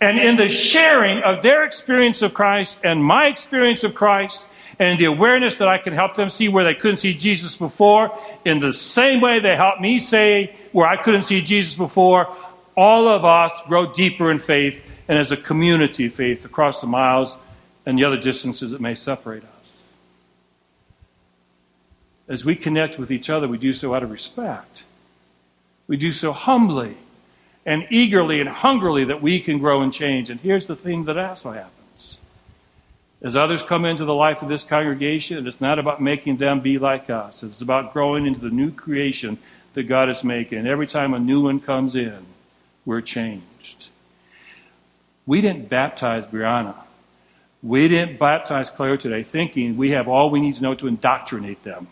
And 0.00 0.18
in 0.18 0.34
the 0.34 0.48
sharing 0.48 1.22
of 1.22 1.40
their 1.42 1.62
experience 1.62 2.20
of 2.20 2.34
Christ 2.34 2.80
and 2.82 3.04
my 3.04 3.28
experience 3.28 3.84
of 3.84 3.94
Christ, 3.94 4.48
and 4.80 4.98
the 4.98 5.04
awareness 5.04 5.58
that 5.58 5.68
I 5.68 5.78
can 5.78 5.92
help 5.92 6.16
them 6.16 6.28
see 6.28 6.48
where 6.48 6.64
they 6.64 6.74
couldn't 6.74 6.96
see 6.96 7.14
Jesus 7.14 7.54
before, 7.54 8.18
in 8.44 8.58
the 8.58 8.72
same 8.72 9.20
way 9.20 9.38
they 9.38 9.54
helped 9.54 9.80
me 9.80 10.00
say 10.00 10.56
where 10.72 10.88
I 10.88 10.96
couldn't 10.96 11.22
see 11.22 11.42
Jesus 11.42 11.74
before, 11.74 12.34
all 12.76 13.06
of 13.06 13.24
us 13.24 13.52
grow 13.68 13.92
deeper 13.92 14.32
in 14.32 14.40
faith 14.40 14.82
and 15.08 15.18
as 15.18 15.32
a 15.32 15.36
community 15.36 16.08
faith 16.08 16.44
across 16.44 16.80
the 16.80 16.86
miles 16.86 17.36
and 17.86 17.98
the 17.98 18.04
other 18.04 18.20
distances 18.20 18.70
that 18.70 18.80
may 18.80 18.94
separate 18.94 19.42
us 19.60 19.82
as 22.32 22.46
we 22.46 22.56
connect 22.56 22.98
with 22.98 23.10
each 23.10 23.28
other, 23.28 23.46
we 23.46 23.58
do 23.58 23.74
so 23.74 23.94
out 23.94 24.02
of 24.02 24.10
respect. 24.10 24.84
We 25.86 25.98
do 25.98 26.12
so 26.12 26.32
humbly 26.32 26.96
and 27.66 27.86
eagerly 27.90 28.40
and 28.40 28.48
hungrily 28.48 29.04
that 29.04 29.20
we 29.20 29.38
can 29.38 29.58
grow 29.58 29.82
and 29.82 29.92
change. 29.92 30.30
And 30.30 30.40
here's 30.40 30.66
the 30.66 30.74
thing 30.74 31.04
that 31.04 31.18
also 31.18 31.52
happens. 31.52 32.18
As 33.20 33.36
others 33.36 33.62
come 33.62 33.84
into 33.84 34.06
the 34.06 34.14
life 34.14 34.40
of 34.40 34.48
this 34.48 34.64
congregation, 34.64 35.46
it's 35.46 35.60
not 35.60 35.78
about 35.78 36.00
making 36.00 36.38
them 36.38 36.60
be 36.60 36.78
like 36.78 37.10
us. 37.10 37.42
It's 37.42 37.60
about 37.60 37.92
growing 37.92 38.26
into 38.26 38.40
the 38.40 38.50
new 38.50 38.70
creation 38.70 39.36
that 39.74 39.82
God 39.84 40.08
is 40.08 40.24
making. 40.24 40.58
And 40.58 40.68
every 40.68 40.86
time 40.86 41.12
a 41.14 41.18
new 41.18 41.42
one 41.42 41.60
comes 41.60 41.94
in, 41.94 42.24
we're 42.86 43.02
changed. 43.02 43.44
We 45.26 45.40
didn't 45.40 45.68
baptize 45.68 46.26
Brianna. 46.26 46.74
We 47.62 47.88
didn't 47.88 48.18
baptize 48.18 48.70
Claire 48.70 48.96
today 48.96 49.22
thinking 49.22 49.76
we 49.76 49.90
have 49.90 50.08
all 50.08 50.30
we 50.30 50.40
need 50.40 50.56
to 50.56 50.62
know 50.62 50.74
to 50.74 50.88
indoctrinate 50.88 51.62
them 51.62 51.86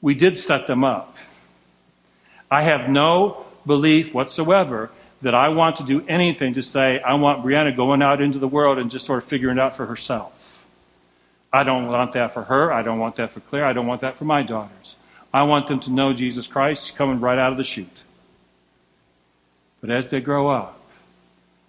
we 0.00 0.14
did 0.14 0.38
set 0.38 0.66
them 0.66 0.84
up. 0.84 1.16
I 2.50 2.62
have 2.62 2.88
no 2.88 3.44
belief 3.66 4.14
whatsoever 4.14 4.90
that 5.22 5.34
I 5.34 5.48
want 5.48 5.76
to 5.76 5.82
do 5.82 6.04
anything 6.06 6.54
to 6.54 6.62
say, 6.62 7.00
I 7.00 7.14
want 7.14 7.44
Brianna 7.44 7.74
going 7.74 8.02
out 8.02 8.20
into 8.20 8.38
the 8.38 8.46
world 8.46 8.78
and 8.78 8.90
just 8.90 9.06
sort 9.06 9.22
of 9.22 9.28
figuring 9.28 9.58
it 9.58 9.60
out 9.60 9.76
for 9.76 9.86
herself. 9.86 10.64
I 11.52 11.64
don't 11.64 11.86
want 11.86 12.12
that 12.12 12.32
for 12.34 12.44
her. 12.44 12.72
I 12.72 12.82
don't 12.82 12.98
want 12.98 13.16
that 13.16 13.30
for 13.30 13.40
Claire. 13.40 13.64
I 13.64 13.72
don't 13.72 13.86
want 13.86 14.02
that 14.02 14.16
for 14.16 14.24
my 14.24 14.42
daughters. 14.42 14.94
I 15.32 15.42
want 15.42 15.66
them 15.66 15.80
to 15.80 15.90
know 15.90 16.12
Jesus 16.12 16.46
Christ 16.46 16.94
coming 16.94 17.18
right 17.18 17.38
out 17.38 17.50
of 17.50 17.58
the 17.58 17.64
chute. 17.64 17.88
But 19.80 19.90
as 19.90 20.10
they 20.10 20.20
grow 20.20 20.48
up, 20.48 20.75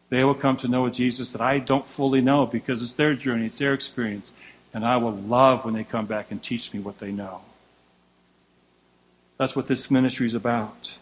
they 0.10 0.24
will 0.24 0.36
come 0.36 0.58
to 0.58 0.68
know 0.68 0.86
a 0.86 0.92
Jesus 0.92 1.32
that 1.32 1.42
I 1.42 1.60
don't 1.60 1.86
fully 1.86 2.22
know 2.22 2.46
because 2.46 2.82
it's 2.82 2.94
their 2.94 3.14
journey, 3.14 3.48
it's 3.48 3.60
their 3.60 3.74
experience. 3.74 4.32
And 4.74 4.86
I 4.86 4.98
will 4.98 5.12
love 5.12 5.66
when 5.66 5.74
they 5.74 5.84
come 5.84 6.06
back 6.06 6.32
and 6.32 6.42
teach 6.42 6.74
me 6.74 6.80
what 6.80 7.00
they 7.00 7.12
know. 7.12 7.42
That's 9.38 9.56
what 9.56 9.68
this 9.68 9.92
ministry 9.92 10.28
is 10.28 10.34
about. 10.34 10.96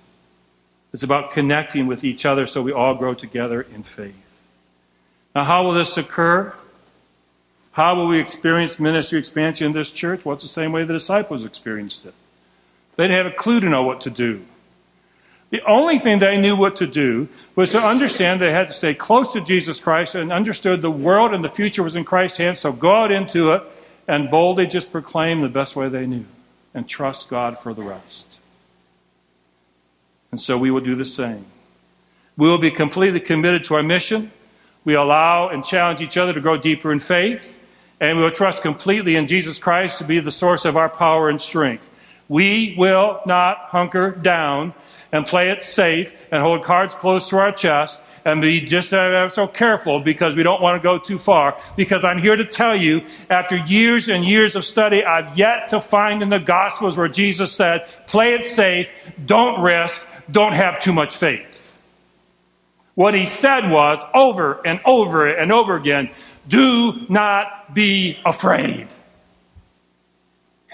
It's 0.94 1.04
about 1.04 1.32
connecting 1.32 1.88
with 1.88 2.04
each 2.04 2.26
other 2.26 2.48
so 2.48 2.62
we 2.62 2.72
all 2.72 2.96
grow 2.96 3.13
together 3.13 3.62
in 3.62 3.84
faith. 3.84 4.15
Now, 5.36 5.44
how 5.44 5.63
will 5.63 5.74
this 5.74 5.98
occur? 5.98 6.54
How 7.74 7.96
will 7.96 8.08
we 8.08 8.20
experience 8.20 8.80
ministry 8.80 9.20
expansion 9.20 9.68
in 9.68 9.74
this 9.74 9.91
church? 9.91 10.24
Well, 10.24 10.36
it's 10.36 10.44
the 10.44 10.50
same 10.50 10.72
way 10.72 10.86
the 10.86 10.94
disciples 10.94 11.44
experienced 11.44 12.06
it. 12.06 12.13
They 12.96 13.04
didn't 13.04 13.26
have 13.26 13.34
a 13.34 13.36
clue 13.36 13.60
to 13.60 13.68
know 13.68 13.84
what 13.84 14.00
to 14.02 14.10
do. 14.10 14.46
The 15.51 15.62
only 15.65 15.99
thing 15.99 16.19
they 16.19 16.38
knew 16.38 16.55
what 16.55 16.77
to 16.77 16.88
do 16.88 17.27
was 17.55 17.71
to 17.71 17.81
understand 17.81 18.41
they 18.41 18.51
had 18.51 18.67
to 18.67 18.73
stay 18.73 18.93
close 18.93 19.31
to 19.34 19.41
Jesus 19.41 19.79
Christ 19.79 20.15
and 20.15 20.31
understood 20.31 20.81
the 20.81 20.91
world 20.91 21.34
and 21.34 21.43
the 21.43 21.49
future 21.49 21.84
was 21.84 21.95
in 21.95 22.03
Christ's 22.03 22.39
hands. 22.39 22.60
So 22.60 22.71
go 22.71 23.03
out 23.03 23.12
into 23.12 23.51
it 23.51 23.63
and 24.08 24.29
boldly 24.29 24.67
just 24.67 24.91
proclaim 24.91 25.41
the 25.41 25.49
best 25.49 25.75
way 25.75 25.88
they 25.88 26.05
knew 26.05 26.25
and 26.73 26.88
trust 26.88 27.29
God 27.29 27.60
for 27.60 27.73
the 27.73 27.84
rest. 27.84 28.39
And 30.31 30.41
so 30.41 30.58
we 30.58 30.71
will 30.71 30.81
do 30.81 30.95
the 30.95 31.05
same. 31.05 31.45
We 32.36 32.49
will 32.49 32.58
be 32.58 32.71
completely 32.71 33.21
committed 33.21 33.63
to 33.65 33.75
our 33.75 33.84
mission. 33.84 34.31
We 34.84 34.95
allow 34.95 35.49
and 35.49 35.63
challenge 35.63 36.01
each 36.01 36.17
other 36.17 36.34
to 36.34 36.41
grow 36.41 36.58
deeper 36.58 36.91
in 36.91 36.99
faith. 36.99 37.51
And 38.01 38.17
we 38.17 38.23
will 38.23 38.31
trust 38.31 38.62
completely 38.62 39.15
in 39.15 39.27
Jesus 39.27 39.58
Christ 39.58 39.99
to 39.99 40.03
be 40.03 40.19
the 40.19 40.31
source 40.31 40.65
of 40.65 40.75
our 40.75 40.89
power 40.89 41.29
and 41.29 41.39
strength. 41.39 41.89
We 42.27 42.75
will 42.77 43.21
not 43.25 43.58
hunker 43.69 44.12
down 44.12 44.73
and 45.15 45.25
play 45.25 45.49
it 45.49 45.63
safe 45.63 46.12
and 46.30 46.41
hold 46.41 46.62
cards 46.63 46.93
close 46.93 47.30
to 47.30 47.38
our 47.38 47.54
chest 47.54 48.01
and 48.25 48.41
be 48.41 48.60
just 48.60 48.89
so 48.89 49.47
careful 49.54 50.01
because 50.01 50.36
we 50.36 50.43
don't 50.43 50.62
want 50.62 50.82
to 50.82 50.84
go 50.86 50.99
too 50.99 51.17
far. 51.17 51.58
Because 51.78 52.04
I'm 52.04 52.17
here 52.17 52.36
to 52.36 52.43
tell 52.43 52.75
you, 52.75 53.06
after 53.30 53.56
years 53.56 54.10
and 54.10 54.25
years 54.25 54.58
of 54.58 54.65
study, 54.65 55.06
I've 55.06 55.38
yet 55.38 55.69
to 55.69 55.80
find 55.80 56.21
in 56.21 56.28
the 56.30 56.39
Gospels 56.39 56.97
where 56.97 57.08
Jesus 57.08 57.54
said, 57.54 57.88
play 58.08 58.34
it 58.34 58.43
safe, 58.43 58.89
don't 59.25 59.62
risk, 59.62 60.06
don't 60.30 60.54
have 60.54 60.80
too 60.80 60.91
much 60.91 61.15
faith. 61.15 61.73
What 62.95 63.13
he 63.13 63.25
said 63.25 63.69
was 63.69 64.04
over 64.13 64.60
and 64.65 64.82
over 64.86 65.28
and 65.28 65.51
over 65.51 65.78
again 65.78 66.10
do 66.47 67.06
not 67.08 67.73
be 67.73 68.19
afraid. 68.25 68.88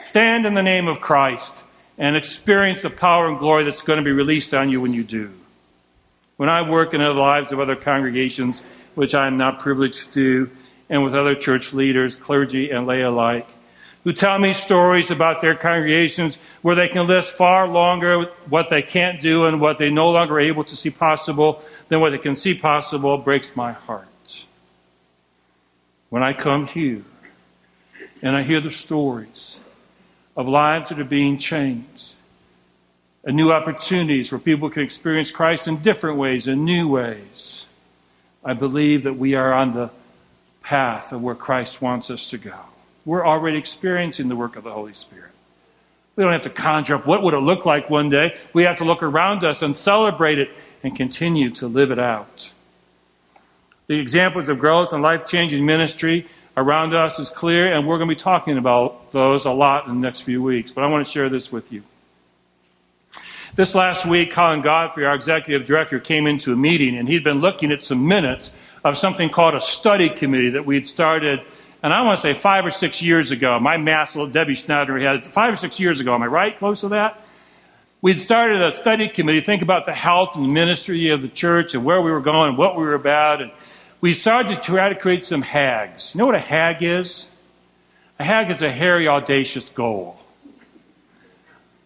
Stand 0.01 0.47
in 0.47 0.55
the 0.55 0.63
name 0.63 0.87
of 0.87 0.99
Christ 0.99 1.63
and 2.01 2.15
experience 2.15 2.81
the 2.81 2.89
power 2.89 3.29
and 3.29 3.37
glory 3.37 3.63
that's 3.63 3.83
going 3.83 3.97
to 3.97 4.03
be 4.03 4.11
released 4.11 4.55
on 4.55 4.69
you 4.69 4.81
when 4.81 4.91
you 4.91 5.03
do. 5.03 5.31
When 6.35 6.49
I 6.49 6.67
work 6.67 6.95
in 6.95 6.99
the 6.99 7.13
lives 7.13 7.51
of 7.51 7.59
other 7.59 7.75
congregations, 7.75 8.63
which 8.95 9.13
I 9.13 9.27
am 9.27 9.37
not 9.37 9.59
privileged 9.59 10.07
to 10.07 10.13
do, 10.13 10.51
and 10.89 11.03
with 11.03 11.13
other 11.13 11.35
church 11.35 11.73
leaders, 11.73 12.15
clergy, 12.15 12.71
and 12.71 12.87
lay 12.87 13.03
alike, 13.03 13.47
who 14.03 14.13
tell 14.13 14.39
me 14.39 14.51
stories 14.51 15.11
about 15.11 15.41
their 15.41 15.53
congregations 15.53 16.39
where 16.63 16.73
they 16.73 16.87
can 16.87 17.05
list 17.05 17.33
far 17.33 17.67
longer 17.67 18.23
what 18.49 18.71
they 18.71 18.81
can't 18.81 19.21
do 19.21 19.45
and 19.45 19.61
what 19.61 19.77
they 19.77 19.91
no 19.91 20.09
longer 20.09 20.33
are 20.33 20.39
able 20.39 20.63
to 20.63 20.75
see 20.75 20.89
possible 20.89 21.63
than 21.89 21.99
what 21.99 22.09
they 22.09 22.17
can 22.17 22.35
see 22.35 22.55
possible 22.55 23.15
breaks 23.19 23.55
my 23.55 23.73
heart. 23.73 24.07
When 26.09 26.23
I 26.23 26.33
come 26.33 26.65
here 26.65 27.03
and 28.23 28.35
I 28.35 28.41
hear 28.41 28.59
the 28.59 28.71
stories 28.71 29.59
of 30.35 30.47
lives 30.47 30.89
that 30.89 30.99
are 30.99 31.03
being 31.03 31.37
changed 31.37 31.90
and 33.23 33.35
new 33.35 33.51
opportunities 33.51 34.31
where 34.31 34.39
people 34.39 34.69
can 34.69 34.83
experience 34.83 35.31
Christ 35.31 35.67
in 35.67 35.77
different 35.77 36.17
ways, 36.17 36.47
in 36.47 36.65
new 36.65 36.87
ways, 36.87 37.65
I 38.43 38.53
believe 38.53 39.03
that 39.03 39.13
we 39.13 39.35
are 39.35 39.53
on 39.53 39.73
the 39.73 39.91
path 40.63 41.11
of 41.11 41.21
where 41.21 41.35
Christ 41.35 41.81
wants 41.81 42.09
us 42.09 42.29
to 42.31 42.37
go. 42.37 42.55
We're 43.05 43.25
already 43.25 43.57
experiencing 43.57 44.29
the 44.29 44.35
work 44.35 44.55
of 44.55 44.63
the 44.63 44.71
Holy 44.71 44.93
Spirit. 44.93 45.31
We 46.15 46.23
don't 46.23 46.33
have 46.33 46.43
to 46.43 46.49
conjure 46.49 46.95
up 46.95 47.05
what 47.05 47.23
would 47.23 47.33
it 47.33 47.39
look 47.39 47.65
like 47.65 47.89
one 47.89 48.09
day. 48.09 48.35
We 48.53 48.63
have 48.63 48.77
to 48.77 48.83
look 48.83 49.01
around 49.01 49.43
us 49.43 49.61
and 49.61 49.75
celebrate 49.75 50.39
it 50.39 50.49
and 50.83 50.95
continue 50.95 51.51
to 51.51 51.67
live 51.67 51.91
it 51.91 51.99
out. 51.99 52.51
The 53.87 53.99
examples 53.99 54.49
of 54.49 54.59
growth 54.59 54.93
and 54.93 55.01
life 55.01 55.25
changing 55.25 55.65
ministry 55.65 56.27
around 56.57 56.93
us 56.93 57.19
is 57.19 57.29
clear, 57.29 57.71
and 57.71 57.87
we're 57.87 57.97
going 57.97 58.09
to 58.09 58.15
be 58.15 58.19
talking 58.19 58.57
about 58.57 59.11
those 59.11 59.45
a 59.45 59.51
lot 59.51 59.87
in 59.87 59.95
the 59.95 59.99
next 59.99 60.21
few 60.21 60.41
weeks. 60.41 60.71
But 60.71 60.83
I 60.83 60.87
want 60.87 61.05
to 61.05 61.11
share 61.11 61.29
this 61.29 61.51
with 61.51 61.71
you. 61.71 61.83
This 63.55 63.75
last 63.75 64.05
week, 64.05 64.31
Colin 64.31 64.61
Godfrey, 64.61 65.05
our 65.05 65.15
executive 65.15 65.65
director, 65.65 65.99
came 65.99 66.25
into 66.25 66.53
a 66.53 66.55
meeting, 66.55 66.97
and 66.97 67.07
he'd 67.07 67.23
been 67.23 67.41
looking 67.41 67.71
at 67.71 67.83
some 67.83 68.07
minutes 68.07 68.53
of 68.83 68.97
something 68.97 69.29
called 69.29 69.55
a 69.55 69.61
study 69.61 70.09
committee 70.09 70.51
that 70.51 70.65
we'd 70.65 70.87
started 70.87 71.41
and 71.83 71.93
I 71.93 72.03
want 72.03 72.17
to 72.17 72.21
say 72.21 72.33
five 72.35 72.65
or 72.65 72.71
six 72.71 73.01
years 73.01 73.31
ago, 73.31 73.59
my 73.59 73.77
mass, 73.77 74.15
Debbie 74.31 74.53
Schneider 74.53 74.99
had 74.99 75.15
it 75.15 75.23
five 75.25 75.53
or 75.53 75.55
six 75.55 75.79
years 75.79 75.99
ago. 75.99 76.13
Am 76.13 76.21
I 76.21 76.27
right? 76.27 76.55
Close 76.57 76.81
to 76.81 76.89
that? 76.89 77.23
We'd 78.01 78.21
started 78.21 78.61
a 78.61 78.71
study 78.71 79.07
committee, 79.07 79.41
think 79.41 79.61
about 79.61 79.85
the 79.85 79.93
health 79.93 80.35
and 80.35 80.49
the 80.49 80.53
ministry 80.53 81.09
of 81.09 81.21
the 81.21 81.27
church 81.27 81.73
and 81.73 81.83
where 81.83 82.01
we 82.01 82.11
were 82.11 82.21
going 82.21 82.49
and 82.49 82.57
what 82.57 82.75
we 82.75 82.83
were 82.83 82.93
about. 82.93 83.41
And 83.41 83.51
we 83.99 84.13
started 84.13 84.55
to 84.55 84.61
try 84.61 84.89
to 84.89 84.95
create 84.95 85.25
some 85.25 85.41
hags. 85.41 86.13
You 86.13 86.19
know 86.19 86.25
what 86.25 86.35
a 86.35 86.39
hag 86.39 86.83
is? 86.83 87.29
A 88.19 88.23
hag 88.23 88.51
is 88.51 88.61
a 88.61 88.71
hairy, 88.71 89.07
audacious 89.07 89.69
goal. 89.69 90.19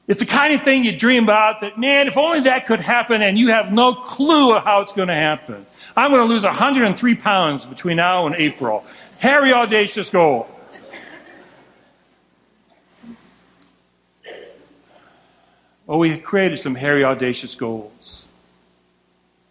It's 0.08 0.20
the 0.20 0.26
kind 0.28 0.54
of 0.54 0.62
thing 0.62 0.84
you 0.84 0.96
dream 0.96 1.24
about 1.24 1.62
that, 1.62 1.80
man, 1.80 2.08
if 2.08 2.16
only 2.16 2.42
that 2.42 2.68
could 2.68 2.80
happen 2.80 3.24
and 3.24 3.40
you 3.40 3.50
have 3.50 3.72
no 3.72 3.96
clue 3.96 4.56
of 4.56 4.64
how 4.64 4.82
it's 4.82 4.92
going 4.92 5.08
to 5.08 5.16
happen. 5.16 5.66
I'm 5.96 6.12
going 6.12 6.22
to 6.22 6.32
lose 6.32 6.44
103 6.44 7.16
pounds 7.16 7.66
between 7.66 7.98
now 7.98 8.28
and 8.28 8.36
April. 8.36 8.86
Hairy, 9.18 9.52
audacious 9.52 10.10
goal. 10.10 10.48
Well, 15.88 16.00
we 16.00 16.18
created 16.18 16.58
some 16.58 16.76
hairy, 16.76 17.04
audacious 17.04 17.56
goals. 17.56 18.26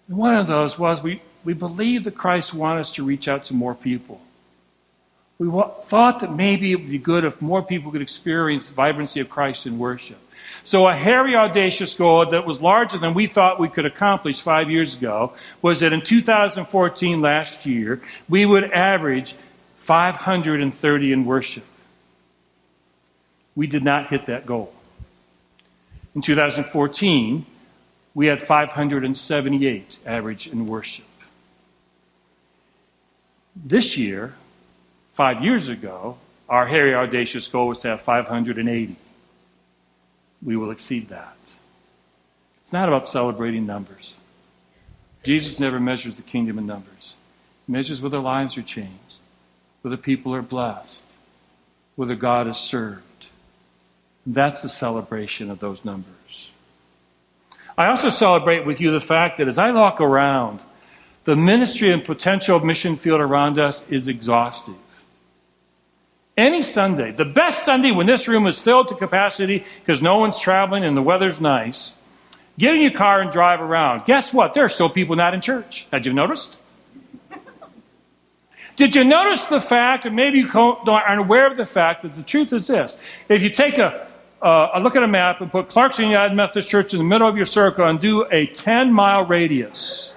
And 0.09 0.17
one 0.17 0.37
of 0.37 0.47
those 0.47 0.79
was 0.79 1.03
we, 1.03 1.23
we 1.45 1.55
believed 1.55 2.05
that 2.05 2.17
Christ 2.17 2.55
wanted 2.55 2.81
us 2.81 2.93
to 2.93 3.05
reach 3.05 3.29
out 3.29 3.45
to 3.47 3.55
more 3.55 3.75
people. 3.75 4.21
We 5.39 5.49
thought 5.85 6.21
that 6.21 6.33
maybe 6.33 6.73
it 6.73 6.77
would 6.77 6.91
be 6.91 6.99
good 6.99 7.25
if 7.25 7.43
more 7.43 7.63
people 7.63 7.91
could 7.91 8.03
experience 8.03 8.67
the 8.67 8.75
vibrancy 8.75 9.21
of 9.21 9.29
Christ 9.29 9.67
in 9.67 9.79
worship. 9.79 10.19
So, 10.63 10.89
a 10.89 10.95
hairy, 10.95 11.37
audacious 11.37 11.95
goal 11.95 12.27
that 12.27 12.47
was 12.47 12.61
larger 12.61 12.99
than 12.99 13.15
we 13.15 13.27
thought 13.27 13.61
we 13.61 13.69
could 13.69 13.85
accomplish 13.85 14.41
five 14.41 14.71
years 14.71 14.95
ago 14.95 15.35
was 15.61 15.81
that 15.81 15.93
in 15.93 16.01
2014, 16.01 17.21
last 17.21 17.67
year, 17.67 18.01
we 18.29 18.47
would 18.47 18.65
average 18.73 19.35
530 19.77 21.13
in 21.13 21.25
worship. 21.27 21.65
We 23.55 23.67
did 23.67 23.85
not 23.85 24.09
hit 24.09 24.25
that 24.27 24.47
goal. 24.47 24.73
In 26.15 26.23
2014, 26.23 27.45
we 28.15 28.27
had 28.27 28.41
578 28.41 29.99
average 30.07 30.47
in 30.47 30.67
worship. 30.67 31.05
This 33.57 33.99
year, 33.99 34.35
five 35.13 35.43
years 35.43 35.69
ago, 35.69 36.19
our 36.49 36.67
hairy, 36.67 36.95
audacious 36.95 37.49
goal 37.49 37.69
was 37.69 37.79
to 37.79 37.89
have 37.89 38.03
580. 38.03 38.97
We 40.45 40.57
will 40.57 40.71
exceed 40.71 41.09
that. 41.09 41.37
It's 42.61 42.73
not 42.73 42.89
about 42.89 43.09
celebrating 43.09 43.67
numbers. 43.67 44.15
Jesus 45.23 45.59
never 45.59 45.81
measures 45.81 46.17
the 46.17 46.23
kingdom 46.23 46.59
in 46.59 46.67
numbers. 46.67 47.17
He 47.67 47.73
measures 47.73 48.03
whether 48.03 48.19
lives 48.19 48.57
are 48.59 48.63
changed 48.63 48.99
whether 49.85 49.99
people 49.99 50.35
are 50.35 50.41
blessed, 50.41 51.05
whether 51.95 52.15
God 52.15 52.47
is 52.47 52.57
served. 52.57 53.27
That's 54.25 54.63
the 54.63 54.69
celebration 54.71 55.51
of 55.51 55.61
those 55.61 55.85
numbers. 55.85 56.49
I 57.77 57.89
also 57.89 58.09
celebrate 58.09 58.65
with 58.65 58.81
you 58.81 58.93
the 58.93 59.01
fact 59.03 59.37
that 59.37 59.47
as 59.47 59.59
I 59.59 59.73
look 59.73 60.01
around, 60.01 60.61
the 61.25 61.37
ministry 61.37 61.93
and 61.93 62.03
potential 62.03 62.59
mission 62.61 62.97
field 62.97 63.21
around 63.21 63.59
us 63.59 63.87
is 63.91 64.09
exhaustive. 64.09 64.75
Any 66.37 66.65
Sunday, 66.65 67.13
the 67.13 67.25
best 67.25 67.65
Sunday 67.65 67.93
when 67.93 68.07
this 68.07 68.27
room 68.27 68.47
is 68.47 68.59
filled 68.59 68.89
to 68.89 68.97
capacity 68.97 69.65
because 69.81 70.03
no 70.03 70.19
one's 70.19 70.39
traveling 70.39 70.85
and 70.85 70.97
the 70.97 71.03
weather's 71.03 71.41
nice, 71.41 71.95
get 72.59 72.75
in 72.75 72.81
your 72.81 72.91
car 72.91 73.21
and 73.21 73.31
drive 73.31 73.61
around. 73.61 74.05
Guess 74.05 74.33
what? 74.35 74.53
There 74.53 74.65
are 74.65 74.69
still 74.69 74.91
people 74.91 75.15
not 75.15 75.33
in 75.33 75.41
church. 75.41 75.87
Had 75.93 76.07
you 76.07 76.13
noticed? 76.13 76.57
Did 78.77 78.97
you 78.97 79.05
notice 79.05 79.47
the 79.47 79.61
fact, 79.61 80.07
and 80.07 80.17
maybe 80.17 80.41
you 80.41 80.51
aren't 80.53 81.21
aware 81.21 81.49
of 81.49 81.57
the 81.57 81.67
fact, 81.67 82.03
that 82.03 82.17
the 82.17 82.23
truth 82.25 82.53
is 82.53 82.67
this? 82.67 82.99
If 83.29 83.41
you 83.41 83.51
take 83.51 83.79
a, 83.79 84.09
uh, 84.43 84.71
a 84.75 84.81
look 84.81 84.97
at 84.97 85.05
a 85.05 85.09
map 85.09 85.41
and 85.41 85.53
put 85.53 85.69
Clarkston 85.69 86.09
United 86.09 86.35
Methodist 86.35 86.69
Church 86.69 86.93
in 86.95 86.99
the 86.99 87.05
middle 87.05 87.29
of 87.29 87.37
your 87.37 87.47
circle 87.47 87.87
and 87.87 88.01
do 88.01 88.27
a 88.33 88.47
10 88.49 88.93
mile 88.93 89.25
radius, 89.25 90.14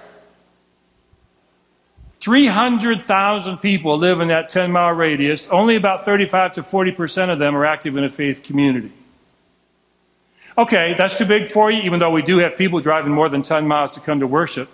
300,000 2.20 3.58
people 3.58 3.96
live 3.96 4.20
in 4.20 4.28
that 4.28 4.48
10 4.48 4.72
mile 4.72 4.92
radius. 4.92 5.48
Only 5.48 5.76
about 5.76 6.04
35 6.04 6.54
to 6.54 6.62
40% 6.62 7.30
of 7.30 7.38
them 7.38 7.56
are 7.56 7.64
active 7.64 7.96
in 7.96 8.04
a 8.04 8.08
faith 8.08 8.42
community. 8.42 8.92
Okay, 10.56 10.94
that's 10.98 11.16
too 11.16 11.24
big 11.24 11.50
for 11.50 11.70
you, 11.70 11.82
even 11.82 12.00
though 12.00 12.10
we 12.10 12.22
do 12.22 12.38
have 12.38 12.56
people 12.56 12.80
driving 12.80 13.12
more 13.12 13.28
than 13.28 13.42
10 13.42 13.68
miles 13.68 13.92
to 13.92 14.00
come 14.00 14.18
to 14.20 14.26
worship. 14.26 14.68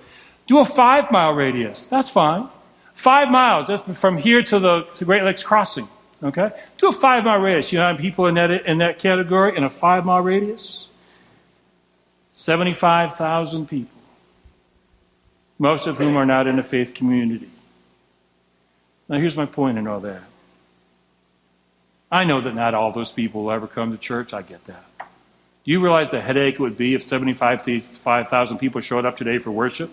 Do 0.46 0.58
a 0.58 0.64
five 0.64 1.10
mile 1.10 1.32
radius. 1.32 1.86
That's 1.86 2.08
fine. 2.08 2.48
Five 2.94 3.28
miles, 3.30 3.68
that's 3.68 3.82
from 3.98 4.16
here 4.16 4.42
to 4.42 4.58
the 4.58 4.82
to 4.96 5.04
Great 5.04 5.24
Lakes 5.24 5.42
Crossing. 5.42 5.88
Okay? 6.22 6.50
Do 6.78 6.88
a 6.88 6.92
five 6.92 7.24
mile 7.24 7.38
radius. 7.38 7.70
You 7.72 7.78
know 7.78 7.86
how 7.86 7.92
many 7.92 8.02
people 8.02 8.26
in 8.26 8.34
that, 8.36 8.50
in 8.66 8.78
that 8.78 8.98
category 8.98 9.56
in 9.56 9.64
a 9.64 9.70
five 9.70 10.06
mile 10.06 10.22
radius? 10.22 10.88
75,000 12.32 13.68
people. 13.68 13.93
Most 15.58 15.86
of 15.86 15.98
whom 15.98 16.16
are 16.16 16.26
not 16.26 16.46
in 16.46 16.58
a 16.58 16.62
faith 16.62 16.94
community. 16.94 17.48
Now, 19.08 19.18
here's 19.18 19.36
my 19.36 19.46
point 19.46 19.78
in 19.78 19.86
all 19.86 20.00
that. 20.00 20.22
I 22.10 22.24
know 22.24 22.40
that 22.40 22.54
not 22.54 22.74
all 22.74 22.92
those 22.92 23.12
people 23.12 23.44
will 23.44 23.52
ever 23.52 23.66
come 23.66 23.92
to 23.92 23.98
church. 23.98 24.32
I 24.32 24.42
get 24.42 24.64
that. 24.66 24.84
Do 24.98 25.70
you 25.70 25.80
realize 25.80 26.10
the 26.10 26.20
headache 26.20 26.54
it 26.54 26.60
would 26.60 26.76
be 26.76 26.94
if 26.94 27.02
75,000 27.02 28.58
people 28.58 28.80
showed 28.82 29.06
up 29.06 29.16
today 29.16 29.38
for 29.38 29.50
worship? 29.50 29.90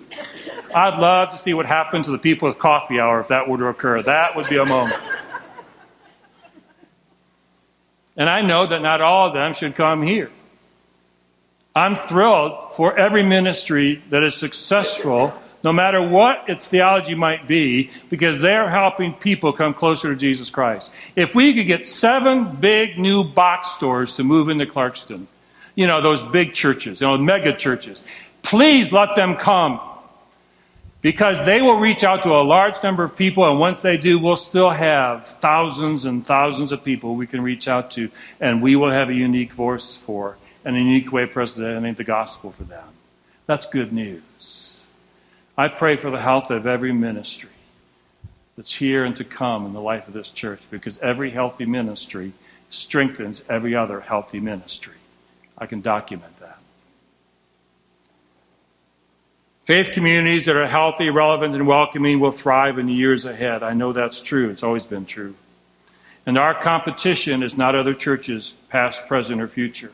I'd 0.76 1.00
love 1.00 1.32
to 1.32 1.38
see 1.38 1.54
what 1.54 1.66
happened 1.66 2.06
to 2.06 2.12
the 2.12 2.18
people 2.18 2.50
at 2.50 2.60
coffee 2.60 3.00
hour 3.00 3.22
if 3.22 3.30
that 3.30 3.48
were 3.48 3.58
to 3.58 3.68
occur. 3.68 4.02
That 4.04 4.36
would 4.36 4.50
be 4.50 4.58
a 4.58 4.66
moment. 4.66 5.02
And 8.18 8.30
I 8.30 8.42
know 8.42 8.68
that 8.68 8.82
not 8.82 9.02
all 9.02 9.28
of 9.28 9.34
them 9.34 9.54
should 9.54 9.76
come 9.76 10.02
here. 10.02 10.30
I'm 11.74 11.96
thrilled 11.96 12.74
for 12.74 12.98
every 12.98 13.24
ministry 13.24 14.04
that 14.10 14.24
is 14.24 14.36
successful, 14.36 15.34
no 15.64 15.72
matter 15.72 16.02
what 16.02 16.50
its 16.50 16.68
theology 16.68 17.16
might 17.16 17.48
be, 17.48 17.92
because 18.10 18.42
they're 18.42 18.70
helping 18.70 19.14
people 19.14 19.54
come 19.54 19.74
closer 19.74 20.10
to 20.10 20.16
Jesus 20.16 20.50
Christ. 20.50 20.92
If 21.16 21.36
we 21.36 21.54
could 21.54 21.68
get 21.68 21.86
seven 21.86 22.56
big 22.56 22.98
new 22.98 23.24
box 23.24 23.72
stores 23.72 24.16
to 24.16 24.24
move 24.24 24.50
into 24.50 24.66
Clarkston, 24.66 25.28
you 25.76 25.88
know, 25.88 26.02
those 26.02 26.22
big 26.22 26.54
churches, 26.54 27.02
you 27.02 27.08
know, 27.08 27.18
mega 27.18 27.54
churches, 27.54 28.02
please 28.44 28.92
let 28.92 29.16
them 29.16 29.36
come. 29.36 29.80
Because 31.02 31.44
they 31.46 31.64
will 31.64 31.80
reach 31.80 32.04
out 32.04 32.22
to 32.24 32.30
a 32.30 32.44
large 32.44 32.76
number 32.84 33.04
of 33.04 33.16
people, 33.16 33.50
and 33.50 33.60
once 33.60 33.82
they 33.82 33.98
do, 33.98 34.20
we'll 34.20 34.36
still 34.36 34.70
have 34.70 35.26
thousands 35.26 36.06
and 36.06 36.24
thousands 36.24 36.72
of 36.72 36.84
people 36.84 37.16
we 37.16 37.26
can 37.26 37.42
reach 37.42 37.68
out 37.68 37.90
to, 37.92 38.12
and 38.40 38.62
we 38.62 38.76
will 38.76 38.92
have 38.92 39.10
a 39.10 39.14
unique 39.14 39.54
voice 39.54 39.98
for 39.98 40.38
and 40.64 40.76
a 40.76 40.80
unique 40.80 41.12
way 41.12 41.24
of 41.24 41.32
presenting 41.32 41.96
the 41.96 42.04
gospel 42.04 42.52
for 42.52 42.66
them. 42.66 42.86
That's 43.48 43.66
good 43.66 43.92
news. 43.92 44.71
I 45.58 45.68
pray 45.68 45.98
for 45.98 46.10
the 46.10 46.22
health 46.22 46.50
of 46.52 46.66
every 46.66 46.94
ministry 46.94 47.50
that's 48.56 48.74
here 48.74 49.04
and 49.04 49.16
to 49.18 49.24
come 49.24 49.66
in 49.66 49.74
the 49.74 49.82
life 49.82 50.08
of 50.08 50.14
this 50.14 50.30
church 50.30 50.62
because 50.70 50.98
every 51.00 51.32
healthy 51.32 51.66
ministry 51.66 52.34
strengthens 52.70 53.44
every 53.50 53.76
other 53.76 54.00
healthy 54.00 54.40
ministry. 54.40 54.94
I 55.58 55.66
can 55.66 55.82
document 55.82 56.40
that. 56.40 56.58
Faith 59.66 59.92
communities 59.92 60.46
that 60.46 60.56
are 60.56 60.68
healthy, 60.68 61.10
relevant, 61.10 61.54
and 61.54 61.68
welcoming 61.68 62.20
will 62.20 62.32
thrive 62.32 62.80
in 62.80 62.88
the 62.88 62.94
years 62.94 63.26
ahead. 63.26 63.62
I 63.62 63.74
know 63.74 63.94
that's 63.94 64.20
true. 64.20 64.50
It's 64.50 64.64
always 64.64 64.86
been 64.86 65.06
true. 65.06 65.36
And 66.26 66.38
our 66.38 66.54
competition 66.54 67.44
is 67.44 67.56
not 67.56 67.76
other 67.76 67.94
churches, 67.94 68.54
past, 68.70 69.08
present, 69.08 69.42
or 69.42 69.48
future. 69.48 69.92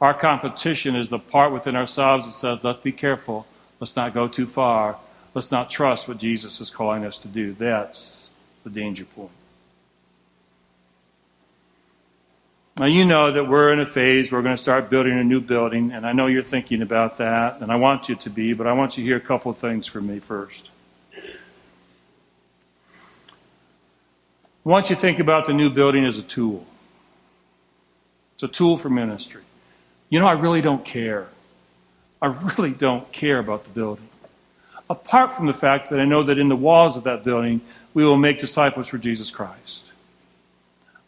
Our 0.00 0.14
competition 0.14 0.94
is 0.94 1.08
the 1.08 1.18
part 1.18 1.52
within 1.52 1.74
ourselves 1.74 2.26
that 2.26 2.34
says, 2.34 2.64
let's 2.64 2.80
be 2.80 2.92
careful. 2.92 3.46
Let's 3.80 3.96
not 3.96 4.14
go 4.14 4.28
too 4.28 4.46
far. 4.46 4.98
Let's 5.34 5.50
not 5.50 5.70
trust 5.70 6.08
what 6.08 6.18
Jesus 6.18 6.60
is 6.60 6.70
calling 6.70 7.04
us 7.04 7.18
to 7.18 7.28
do. 7.28 7.52
That's 7.52 8.24
the 8.64 8.70
danger 8.70 9.04
point. 9.04 9.30
Now, 12.78 12.86
you 12.86 13.04
know 13.04 13.32
that 13.32 13.48
we're 13.48 13.72
in 13.72 13.80
a 13.80 13.86
phase 13.86 14.30
where 14.30 14.38
we're 14.38 14.44
going 14.44 14.54
to 14.56 14.62
start 14.62 14.88
building 14.88 15.18
a 15.18 15.24
new 15.24 15.40
building, 15.40 15.90
and 15.90 16.06
I 16.06 16.12
know 16.12 16.28
you're 16.28 16.44
thinking 16.44 16.80
about 16.80 17.18
that, 17.18 17.60
and 17.60 17.72
I 17.72 17.76
want 17.76 18.08
you 18.08 18.14
to 18.14 18.30
be, 18.30 18.52
but 18.52 18.68
I 18.68 18.72
want 18.72 18.96
you 18.96 19.02
to 19.02 19.08
hear 19.08 19.16
a 19.16 19.20
couple 19.20 19.50
of 19.50 19.58
things 19.58 19.88
from 19.88 20.06
me 20.06 20.20
first. 20.20 20.70
I 24.64 24.70
want 24.70 24.90
you 24.90 24.96
to 24.96 25.00
think 25.00 25.18
about 25.18 25.46
the 25.46 25.54
new 25.54 25.70
building 25.70 26.04
as 26.04 26.18
a 26.18 26.22
tool. 26.22 26.64
It's 28.34 28.44
a 28.44 28.48
tool 28.48 28.76
for 28.76 28.88
ministry. 28.88 29.42
You 30.08 30.20
know, 30.20 30.26
I 30.26 30.32
really 30.32 30.60
don't 30.60 30.84
care. 30.84 31.26
I 32.20 32.26
really 32.26 32.70
don't 32.70 33.10
care 33.12 33.38
about 33.38 33.64
the 33.64 33.70
building. 33.70 34.08
Apart 34.90 35.36
from 35.36 35.46
the 35.46 35.54
fact 35.54 35.90
that 35.90 36.00
I 36.00 36.04
know 36.04 36.22
that 36.22 36.38
in 36.38 36.48
the 36.48 36.56
walls 36.56 36.96
of 36.96 37.04
that 37.04 37.24
building, 37.24 37.60
we 37.94 38.04
will 38.04 38.16
make 38.16 38.38
disciples 38.38 38.88
for 38.88 38.98
Jesus 38.98 39.30
Christ. 39.30 39.84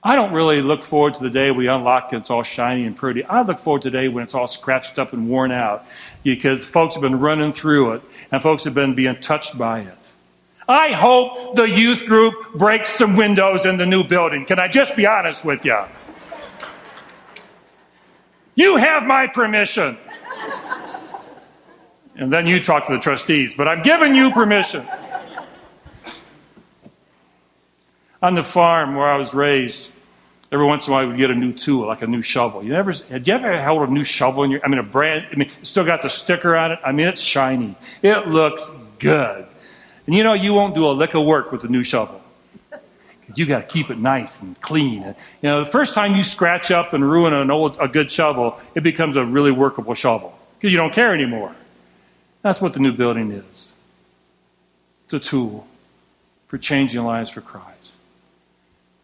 I 0.03 0.17
don't 0.17 0.33
really 0.33 0.63
look 0.63 0.83
forward 0.83 1.15
to 1.15 1.23
the 1.23 1.31
day 1.31 1.51
we 1.51 1.67
unlock 1.67 2.13
it, 2.13 2.17
it's 2.17 2.31
all 2.31 2.43
shiny 2.43 2.87
and 2.87 2.97
pretty. 2.97 3.23
I 3.25 3.43
look 3.43 3.59
forward 3.59 3.83
to 3.83 3.91
the 3.91 3.99
day 3.99 4.09
when 4.09 4.25
it's 4.25 4.35
all 4.35 4.47
scratched 4.47 4.99
up 4.99 5.13
and 5.13 5.29
worn 5.29 5.53
out 5.53 5.85
because 6.23 6.65
folks 6.65 6.95
have 6.95 7.03
been 7.03 7.21
running 7.21 7.53
through 7.53 7.93
it 7.93 8.03
and 8.33 8.43
folks 8.43 8.65
have 8.65 8.75
been 8.75 8.95
being 8.95 9.17
touched 9.21 9.59
by 9.59 9.81
it. 9.81 9.99
I 10.67 10.93
hope 10.93 11.57
the 11.57 11.65
youth 11.65 12.07
group 12.07 12.35
breaks 12.55 12.91
some 12.91 13.17
windows 13.17 13.67
in 13.67 13.77
the 13.77 13.85
new 13.85 14.05
building. 14.05 14.47
Can 14.47 14.59
I 14.59 14.69
just 14.69 14.97
be 14.97 15.05
honest 15.05 15.45
with 15.45 15.65
you? 15.65 15.79
You 18.55 18.77
have 18.77 19.03
my 19.03 19.27
permission. 19.27 19.99
And 22.21 22.31
then 22.31 22.47
you 22.47 22.63
talk 22.63 22.87
to 22.87 22.93
the 22.93 22.99
trustees, 22.99 23.55
but 23.55 23.67
I'm 23.67 23.81
giving 23.81 24.15
you 24.15 24.31
permission. 24.31 24.87
On 28.23 28.35
the 28.35 28.43
farm 28.43 28.95
where 28.95 29.07
I 29.07 29.17
was 29.17 29.33
raised, 29.33 29.89
every 30.53 30.67
once 30.67 30.87
in 30.87 30.93
a 30.93 30.97
while 30.97 31.05
we 31.05 31.09
would 31.13 31.17
get 31.17 31.31
a 31.31 31.35
new 31.35 31.55
tool, 31.55 31.87
like 31.87 32.03
a 32.03 32.07
new 32.07 32.21
shovel. 32.21 32.63
You 32.63 32.75
never 32.75 32.93
had 32.93 33.27
you 33.27 33.33
ever 33.33 33.59
held 33.59 33.89
a 33.89 33.91
new 33.91 34.05
shovel 34.05 34.45
in 34.45 34.51
your 34.51 34.61
I 34.63 34.69
mean 34.69 34.79
a 34.79 34.83
brand 34.83 35.29
I 35.33 35.37
mean 35.37 35.51
still 35.63 35.87
got 35.87 36.03
the 36.03 36.11
sticker 36.11 36.55
on 36.55 36.73
it. 36.73 36.79
I 36.85 36.93
mean 36.93 37.09
it's 37.09 37.23
shiny. 37.23 37.75
It 38.03 38.29
looks 38.29 38.71
good. 38.99 39.47
And 40.07 40.15
you 40.15 40.23
know 40.23 40.35
you 40.35 40.53
won't 40.53 40.75
do 40.75 40.87
a 40.87 40.93
lick 40.93 41.15
of 41.15 41.25
work 41.25 41.51
with 41.51 41.65
a 41.65 41.69
new 41.69 41.83
shovel. 41.83 42.21
You 43.35 43.47
got 43.47 43.61
to 43.61 43.67
keep 43.67 43.91
it 43.91 43.97
nice 43.97 44.41
and 44.41 44.61
clean. 44.61 45.03
You 45.05 45.15
know, 45.45 45.65
the 45.65 45.71
first 45.71 45.95
time 45.95 46.17
you 46.17 46.25
scratch 46.25 46.71
up 46.71 46.93
and 46.93 47.09
ruin 47.09 47.33
an 47.33 47.51
old 47.51 47.79
a 47.81 47.89
good 47.89 48.11
shovel, 48.11 48.61
it 48.75 48.83
becomes 48.83 49.17
a 49.17 49.25
really 49.25 49.53
workable 49.53 49.95
shovel 49.95 50.37
because 50.59 50.71
you 50.71 50.77
don't 50.77 50.93
care 50.93 51.15
anymore. 51.15 51.55
That's 52.43 52.61
what 52.61 52.73
the 52.73 52.81
new 52.81 52.93
building 52.93 53.31
is. 53.33 53.69
It's 55.05 55.15
a 55.15 55.21
tool 55.21 55.67
for 56.49 56.59
changing 56.59 57.03
lives 57.03 57.31
for 57.31 57.41
Christ. 57.41 57.93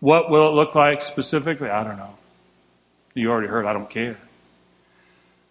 What 0.00 0.30
will 0.30 0.48
it 0.48 0.52
look 0.52 0.74
like 0.74 1.00
specifically? 1.00 1.68
I 1.68 1.84
don't 1.84 1.96
know. 1.96 2.16
You 3.14 3.30
already 3.30 3.48
heard, 3.48 3.66
I 3.66 3.72
don't 3.72 3.88
care. 3.88 4.18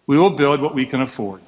We 0.06 0.18
will 0.18 0.30
build 0.30 0.60
what 0.60 0.74
we 0.74 0.86
can 0.86 1.00
afford. 1.00 1.42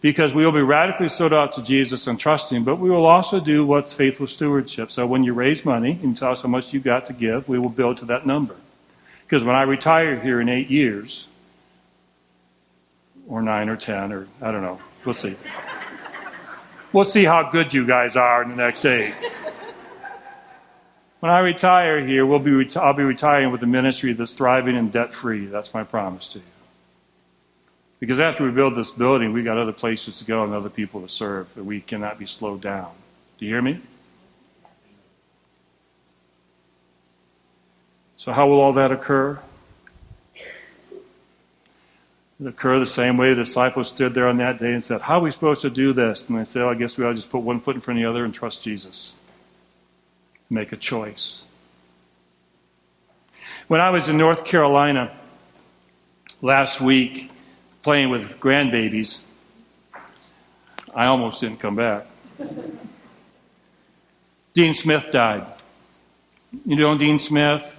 Because 0.00 0.34
we 0.34 0.44
will 0.44 0.52
be 0.52 0.60
radically 0.60 1.08
sold 1.08 1.32
out 1.32 1.54
to 1.54 1.62
Jesus 1.62 2.06
and 2.06 2.20
trusting, 2.20 2.64
but 2.64 2.76
we 2.76 2.90
will 2.90 3.06
also 3.06 3.40
do 3.40 3.64
what's 3.64 3.94
faithful 3.94 4.26
stewardship. 4.26 4.92
So 4.92 5.06
when 5.06 5.24
you 5.24 5.32
raise 5.32 5.64
money 5.64 5.98
and 6.02 6.14
tell 6.14 6.32
us 6.32 6.42
how 6.42 6.48
much 6.48 6.74
you've 6.74 6.84
got 6.84 7.06
to 7.06 7.14
give, 7.14 7.48
we 7.48 7.58
will 7.58 7.70
build 7.70 7.96
to 7.98 8.04
that 8.06 8.26
number. 8.26 8.56
Because 9.26 9.42
when 9.42 9.56
I 9.56 9.62
retire 9.62 10.20
here 10.20 10.42
in 10.42 10.50
eight 10.50 10.68
years, 10.68 11.26
or 13.26 13.40
nine 13.40 13.70
or 13.70 13.76
ten, 13.76 14.12
or 14.12 14.28
I 14.42 14.52
don't 14.52 14.60
know, 14.60 14.78
we'll 15.04 15.14
see. 15.14 15.36
We'll 16.92 17.04
see 17.04 17.24
how 17.24 17.50
good 17.50 17.74
you 17.74 17.86
guys 17.86 18.16
are 18.16 18.42
in 18.42 18.50
the 18.50 18.56
next 18.56 18.84
eight. 18.84 19.14
When 21.20 21.32
I 21.32 21.38
retire 21.38 22.06
here, 22.06 22.26
we'll 22.26 22.38
be 22.38 22.50
reti- 22.50 22.76
I'll 22.76 22.92
be 22.92 23.02
retiring 23.02 23.50
with 23.50 23.62
a 23.62 23.66
ministry 23.66 24.12
that's 24.12 24.34
thriving 24.34 24.76
and 24.76 24.92
debt 24.92 25.14
free. 25.14 25.46
That's 25.46 25.72
my 25.72 25.82
promise 25.82 26.28
to 26.28 26.38
you. 26.38 26.44
Because 27.98 28.20
after 28.20 28.44
we 28.44 28.50
build 28.50 28.74
this 28.74 28.90
building, 28.90 29.32
we've 29.32 29.44
got 29.44 29.56
other 29.56 29.72
places 29.72 30.18
to 30.18 30.24
go 30.24 30.44
and 30.44 30.52
other 30.52 30.68
people 30.68 31.00
to 31.00 31.08
serve 31.08 31.52
that 31.54 31.64
we 31.64 31.80
cannot 31.80 32.18
be 32.18 32.26
slowed 32.26 32.60
down. 32.60 32.90
Do 33.38 33.46
you 33.46 33.52
hear 33.52 33.62
me? 33.62 33.80
So, 38.18 38.32
how 38.32 38.46
will 38.46 38.60
all 38.60 38.74
that 38.74 38.92
occur? 38.92 39.38
Occur 42.44 42.78
the 42.78 42.86
same 42.86 43.16
way 43.16 43.30
the 43.30 43.36
disciples 43.36 43.88
stood 43.88 44.12
there 44.14 44.28
on 44.28 44.36
that 44.38 44.58
day 44.58 44.72
and 44.72 44.84
said, 44.84 45.00
How 45.00 45.18
are 45.18 45.22
we 45.22 45.30
supposed 45.30 45.62
to 45.62 45.70
do 45.70 45.92
this? 45.92 46.28
And 46.28 46.38
they 46.38 46.44
said, 46.44 46.62
oh, 46.62 46.68
I 46.68 46.74
guess 46.74 46.98
we 46.98 47.04
ought 47.04 47.10
to 47.10 47.14
just 47.14 47.30
put 47.30 47.40
one 47.40 47.60
foot 47.60 47.74
in 47.74 47.80
front 47.80 47.98
of 47.98 48.02
the 48.02 48.10
other 48.10 48.24
and 48.24 48.34
trust 48.34 48.62
Jesus 48.62 49.14
make 50.50 50.72
a 50.72 50.76
choice. 50.76 51.44
When 53.66 53.80
I 53.80 53.90
was 53.90 54.08
in 54.08 54.16
North 54.16 54.44
Carolina 54.44 55.12
last 56.42 56.80
week 56.80 57.30
playing 57.82 58.10
with 58.10 58.38
grandbabies, 58.40 59.20
I 60.94 61.06
almost 61.06 61.40
didn't 61.40 61.60
come 61.60 61.76
back. 61.76 62.06
Dean 64.52 64.74
Smith 64.74 65.10
died. 65.10 65.46
You 66.64 66.76
know 66.76 66.96
Dean 66.96 67.18
Smith, 67.18 67.76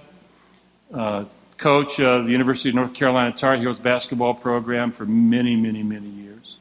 uh, 0.92 1.24
coach 1.58 2.00
of 2.00 2.26
the 2.26 2.32
University 2.32 2.68
of 2.68 2.74
North 2.74 2.94
Carolina 2.94 3.32
Tar 3.32 3.56
Heels 3.56 3.78
basketball 3.78 4.34
program 4.34 4.92
for 4.92 5.06
many, 5.06 5.56
many, 5.56 5.82
many 5.82 6.08
years. 6.08 6.56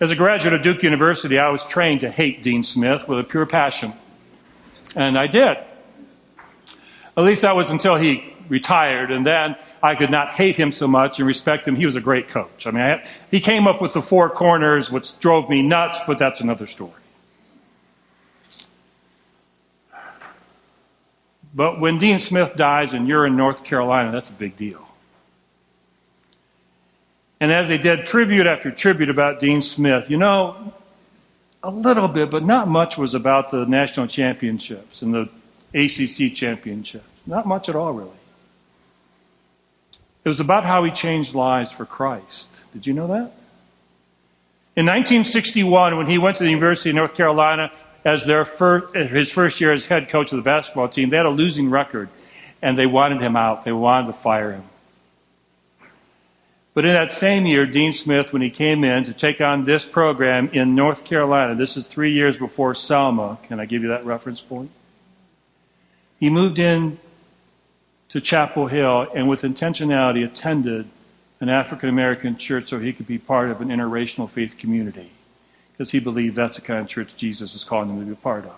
As 0.00 0.10
a 0.10 0.16
graduate 0.16 0.54
of 0.54 0.62
Duke 0.62 0.82
University, 0.82 1.38
I 1.38 1.48
was 1.48 1.64
trained 1.64 2.00
to 2.00 2.10
hate 2.10 2.42
Dean 2.42 2.62
Smith 2.62 3.08
with 3.08 3.18
a 3.18 3.24
pure 3.24 3.46
passion. 3.46 3.92
And 4.94 5.18
I 5.18 5.26
did. 5.26 5.56
At 7.16 7.24
least 7.24 7.42
that 7.42 7.56
was 7.56 7.70
until 7.70 7.96
he 7.96 8.34
retired. 8.48 9.10
And 9.10 9.26
then 9.26 9.56
I 9.82 9.94
could 9.94 10.10
not 10.10 10.30
hate 10.30 10.56
him 10.56 10.72
so 10.72 10.86
much 10.86 11.18
and 11.18 11.26
respect 11.26 11.66
him. 11.66 11.76
He 11.76 11.86
was 11.86 11.96
a 11.96 12.00
great 12.00 12.28
coach. 12.28 12.66
I 12.66 12.70
mean, 12.70 12.82
I, 12.82 13.08
he 13.30 13.40
came 13.40 13.66
up 13.66 13.80
with 13.80 13.92
the 13.92 14.02
four 14.02 14.30
corners, 14.30 14.90
which 14.90 15.18
drove 15.18 15.48
me 15.48 15.62
nuts, 15.62 15.98
but 16.06 16.18
that's 16.18 16.40
another 16.40 16.66
story. 16.66 16.92
But 21.54 21.80
when 21.80 21.98
Dean 21.98 22.18
Smith 22.18 22.56
dies 22.56 22.92
and 22.92 23.06
you're 23.06 23.26
in 23.26 23.36
North 23.36 23.62
Carolina, 23.62 24.10
that's 24.10 24.30
a 24.30 24.34
big 24.34 24.56
deal. 24.56 24.84
And 27.40 27.52
as 27.52 27.68
they 27.68 27.78
did 27.78 28.06
tribute 28.06 28.46
after 28.46 28.70
tribute 28.70 29.10
about 29.10 29.38
Dean 29.38 29.62
Smith, 29.62 30.10
you 30.10 30.16
know, 30.16 30.72
a 31.62 31.70
little 31.70 32.08
bit, 32.08 32.30
but 32.30 32.44
not 32.44 32.68
much 32.68 32.98
was 32.98 33.14
about 33.14 33.50
the 33.50 33.64
national 33.66 34.06
championships 34.06 35.02
and 35.02 35.14
the 35.14 35.28
ACC 35.74 36.34
championships. 36.34 37.04
Not 37.26 37.46
much 37.46 37.68
at 37.68 37.76
all, 37.76 37.92
really. 37.92 38.10
It 40.24 40.28
was 40.28 40.40
about 40.40 40.64
how 40.64 40.84
he 40.84 40.90
changed 40.90 41.34
lives 41.34 41.70
for 41.70 41.84
Christ. 41.84 42.48
Did 42.72 42.86
you 42.86 42.94
know 42.94 43.06
that? 43.08 43.32
In 44.76 44.86
1961, 44.86 45.96
when 45.96 46.06
he 46.06 46.18
went 46.18 46.36
to 46.38 46.42
the 46.42 46.50
University 46.50 46.90
of 46.90 46.96
North 46.96 47.14
Carolina 47.14 47.70
as 48.04 48.26
their 48.26 48.44
first, 48.44 48.94
his 48.94 49.30
first 49.30 49.60
year 49.60 49.72
as 49.72 49.86
head 49.86 50.08
coach 50.08 50.30
of 50.32 50.36
the 50.36 50.42
basketball 50.42 50.88
team, 50.88 51.08
they 51.10 51.16
had 51.16 51.26
a 51.26 51.30
losing 51.30 51.70
record, 51.70 52.08
and 52.60 52.78
they 52.78 52.86
wanted 52.86 53.20
him 53.20 53.36
out. 53.36 53.64
They 53.64 53.72
wanted 53.72 54.08
to 54.08 54.12
fire 54.12 54.52
him. 54.52 54.64
But 56.74 56.84
in 56.84 56.90
that 56.90 57.12
same 57.12 57.46
year, 57.46 57.66
Dean 57.66 57.92
Smith, 57.92 58.32
when 58.32 58.42
he 58.42 58.50
came 58.50 58.82
in 58.82 59.04
to 59.04 59.14
take 59.14 59.40
on 59.40 59.64
this 59.64 59.84
program 59.84 60.48
in 60.48 60.74
North 60.74 61.04
Carolina, 61.04 61.54
this 61.54 61.76
is 61.76 61.86
three 61.86 62.12
years 62.12 62.36
before 62.36 62.74
Selma. 62.74 63.38
Can 63.44 63.60
I 63.60 63.64
give 63.64 63.82
you 63.82 63.88
that 63.88 64.04
reference 64.04 64.40
point? 64.40 64.70
He 66.18 66.30
moved 66.30 66.58
in 66.58 66.98
to 68.08 68.20
Chapel 68.20 68.66
Hill 68.66 69.06
and, 69.14 69.28
with 69.28 69.42
intentionality, 69.42 70.24
attended 70.24 70.86
an 71.40 71.48
African 71.48 71.88
American 71.88 72.36
church 72.36 72.68
so 72.68 72.80
he 72.80 72.92
could 72.92 73.06
be 73.06 73.18
part 73.18 73.50
of 73.50 73.60
an 73.60 73.68
interracial 73.68 74.28
faith 74.28 74.58
community 74.58 75.13
because 75.76 75.90
he 75.90 75.98
believed 75.98 76.36
that's 76.36 76.56
the 76.56 76.62
kind 76.62 76.80
of 76.80 76.88
church 76.88 77.16
Jesus 77.16 77.52
was 77.52 77.64
calling 77.64 77.90
him 77.90 77.98
to 77.98 78.06
be 78.06 78.12
a 78.12 78.16
part 78.16 78.44
of. 78.44 78.56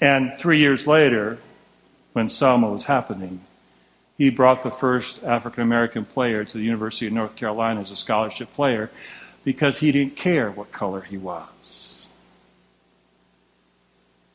And 0.00 0.38
three 0.38 0.60
years 0.60 0.86
later, 0.86 1.38
when 2.12 2.28
Selma 2.28 2.70
was 2.70 2.84
happening, 2.84 3.40
he 4.18 4.30
brought 4.30 4.62
the 4.62 4.70
first 4.70 5.22
African 5.24 5.62
American 5.62 6.04
player 6.04 6.44
to 6.44 6.58
the 6.58 6.64
University 6.64 7.06
of 7.06 7.12
North 7.12 7.36
Carolina 7.36 7.80
as 7.80 7.90
a 7.90 7.96
scholarship 7.96 8.52
player 8.54 8.90
because 9.44 9.78
he 9.78 9.90
didn't 9.92 10.16
care 10.16 10.50
what 10.50 10.70
color 10.70 11.00
he 11.00 11.16
was. 11.16 12.06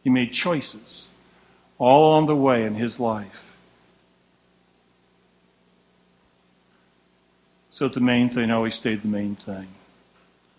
He 0.03 0.09
made 0.09 0.33
choices 0.33 1.09
all 1.77 2.09
along 2.09 2.25
the 2.25 2.35
way 2.35 2.65
in 2.65 2.75
his 2.75 2.99
life. 2.99 3.51
So 7.69 7.87
the 7.87 7.99
main 7.99 8.29
thing 8.29 8.51
always 8.51 8.75
stayed 8.75 9.01
the 9.01 9.07
main 9.07 9.35
thing. 9.35 9.67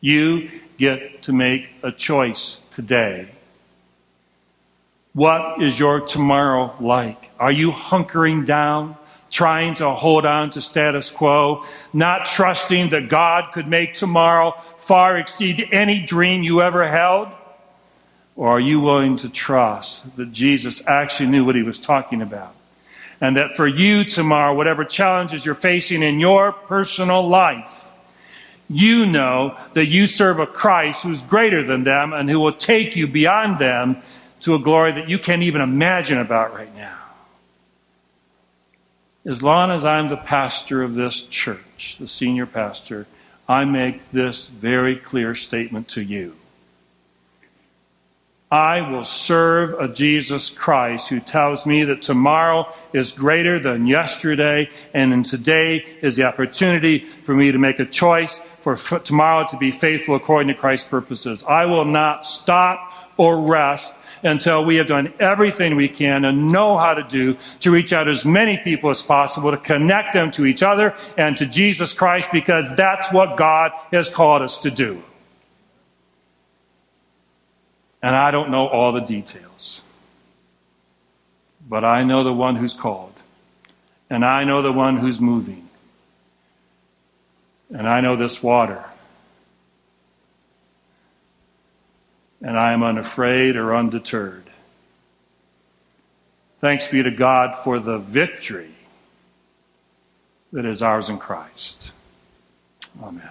You 0.05 0.51
get 0.77 1.23
to 1.23 1.33
make 1.33 1.71
a 1.83 1.91
choice 1.91 2.61
today. 2.71 3.27
What 5.15 5.63
is 5.63 5.79
your 5.79 6.03
tomorrow 6.03 6.75
like? 6.79 7.31
Are 7.41 7.51
you 7.51 7.73
hunkering 7.73 8.45
down? 8.45 8.99
trying 9.31 9.75
to 9.75 9.91
hold 9.91 10.25
on 10.25 10.49
to 10.49 10.61
status 10.61 11.11
quo, 11.11 11.65
not 11.93 12.25
trusting 12.25 12.91
that 12.91 13.09
God 13.09 13.53
could 13.53 13.67
make 13.67 13.93
tomorrow 13.95 14.55
far 14.79 15.19
exceed 15.19 15.67
any 15.73 15.99
dream 15.99 16.45
you 16.45 16.63
ever 16.63 16.89
held? 16.89 17.29
Or 18.37 18.51
are 18.51 18.61
you 18.61 18.79
willing 18.81 19.17
to 19.19 19.29
trust 19.29 20.17
that 20.17 20.31
Jesus 20.31 20.83
actually 20.87 21.31
knew 21.31 21.45
what 21.45 21.57
he 21.57 21.63
was 21.63 21.81
talking 21.81 22.23
about? 22.23 22.55
And 23.21 23.37
that 23.37 23.57
for 23.57 23.67
you 23.67 24.05
tomorrow, 24.05 24.55
whatever 24.55 24.85
challenges 24.85 25.45
you're 25.45 25.57
facing 25.57 26.05
in 26.05 26.21
your 26.21 26.53
personal 26.53 27.27
life, 27.27 27.84
you 28.69 29.07
know 29.07 29.57
that 29.75 29.87
you 29.87 30.07
serve 30.07 30.39
a 30.39 30.47
Christ 30.47 31.03
who's 31.03 31.23
greater 31.23 31.63
than 31.63 31.85
them 31.85 32.13
and 32.13 32.29
who 32.29 32.41
will 32.41 32.55
take 32.55 32.97
you 32.97 33.07
beyond 33.07 33.59
them 33.59 34.03
to 34.41 34.55
a 34.55 34.59
glory 34.59 34.93
that 34.93 35.09
you 35.09 35.19
can't 35.19 35.43
even 35.43 35.61
imagine 35.61 36.19
about 36.19 36.55
right 36.55 36.75
now 36.77 36.99
as 39.27 39.43
long 39.43 39.71
as 39.71 39.85
I'm 39.85 40.09
the 40.09 40.17
pastor 40.17 40.83
of 40.83 40.95
this 40.95 41.23
church, 41.23 41.97
the 41.99 42.09
senior 42.09 42.47
pastor, 42.47 43.07
I 43.49 43.65
make 43.65 44.11
this 44.11 44.47
very 44.47 44.97
clear 44.97 45.35
statement 45.35 45.89
to 45.89 46.03
you. 46.03 46.35
I 48.55 48.89
will 48.89 49.03
serve 49.03 49.81
a 49.81 49.89
Jesus 49.93 50.49
Christ 50.49 51.09
who 51.09 51.19
tells 51.19 51.67
me 51.67 51.83
that 51.87 52.03
tomorrow 52.03 52.73
is 52.93 53.11
greater 53.11 53.59
than 53.59 53.89
yesterday, 53.89 54.71
and 54.93 55.13
in 55.13 55.25
today 55.25 55.85
is 56.03 56.15
the 56.15 56.23
opportunity 56.23 57.01
for 57.25 57.35
me 57.35 57.51
to 57.51 57.59
make 57.59 57.81
a 57.81 57.85
choice 57.85 58.41
for 58.61 58.77
tomorrow 58.77 59.45
to 59.49 59.57
be 59.57 59.73
faithful 59.73 60.15
according 60.15 60.55
to 60.55 60.55
Christ's 60.55 60.89
purposes. 60.89 61.43
I 61.43 61.67
will 61.67 61.85
not 61.85 62.27
stop 62.27 62.93
or 63.17 63.41
rest 63.41 63.93
until 64.23 64.65
we 64.65 64.77
have 64.77 64.87
done 64.87 65.13
everything 65.19 65.75
we 65.75 65.89
can 65.89 66.25
and 66.25 66.53
know 66.53 66.79
how 66.79 66.95
to 66.95 67.03
do 67.03 67.37
to 67.59 67.73
reach 67.73 67.93
out 67.93 68.07
as 68.07 68.25
many 68.25 68.57
people 68.59 68.89
as 68.89 69.03
possible, 69.03 69.51
to 69.51 69.57
connect 69.57 70.13
them 70.15 70.31
to 70.31 70.47
each 70.47 70.63
other 70.63 70.95
and 71.19 71.37
to 71.39 71.45
Jesus 71.45 71.93
Christ, 71.93 72.29
because 72.31 72.67
that's 72.77 73.11
what 73.11 73.37
God 73.37 73.73
has 73.91 74.09
called 74.09 74.43
us 74.43 74.59
to 74.59 74.71
do. 74.71 75.03
And 78.05 78.15
I 78.15 78.31
don't 78.31 78.51
know 78.51 78.69
all 78.69 78.93
the 78.93 79.01
details, 79.01 79.81
but 81.67 81.85
I 81.85 82.05
know 82.05 82.23
the 82.23 82.35
one 82.35 82.57
who's 82.57 82.75
called, 82.75 83.15
and 84.11 84.25
I 84.25 84.45
know 84.45 84.61
the 84.61 84.73
one 84.73 84.99
who's 84.99 85.21
moving, 85.21 85.71
and 87.71 87.89
I 87.89 88.03
know 88.03 88.15
this 88.15 88.43
water. 88.43 88.85
and 92.45 92.59
I 92.59 92.75
am 92.75 92.83
unafraid 92.83 93.57
or 93.57 93.75
undeterred. 93.75 94.45
Thanks 96.61 96.87
be 96.87 97.03
to 97.03 97.11
God 97.11 97.65
for 97.65 97.79
the 97.79 97.99
victory 97.99 98.75
that 100.53 100.67
is 100.67 100.83
ours 100.83 101.09
in 101.09 101.19
Christ. 101.19 101.91
Amen. 103.03 103.31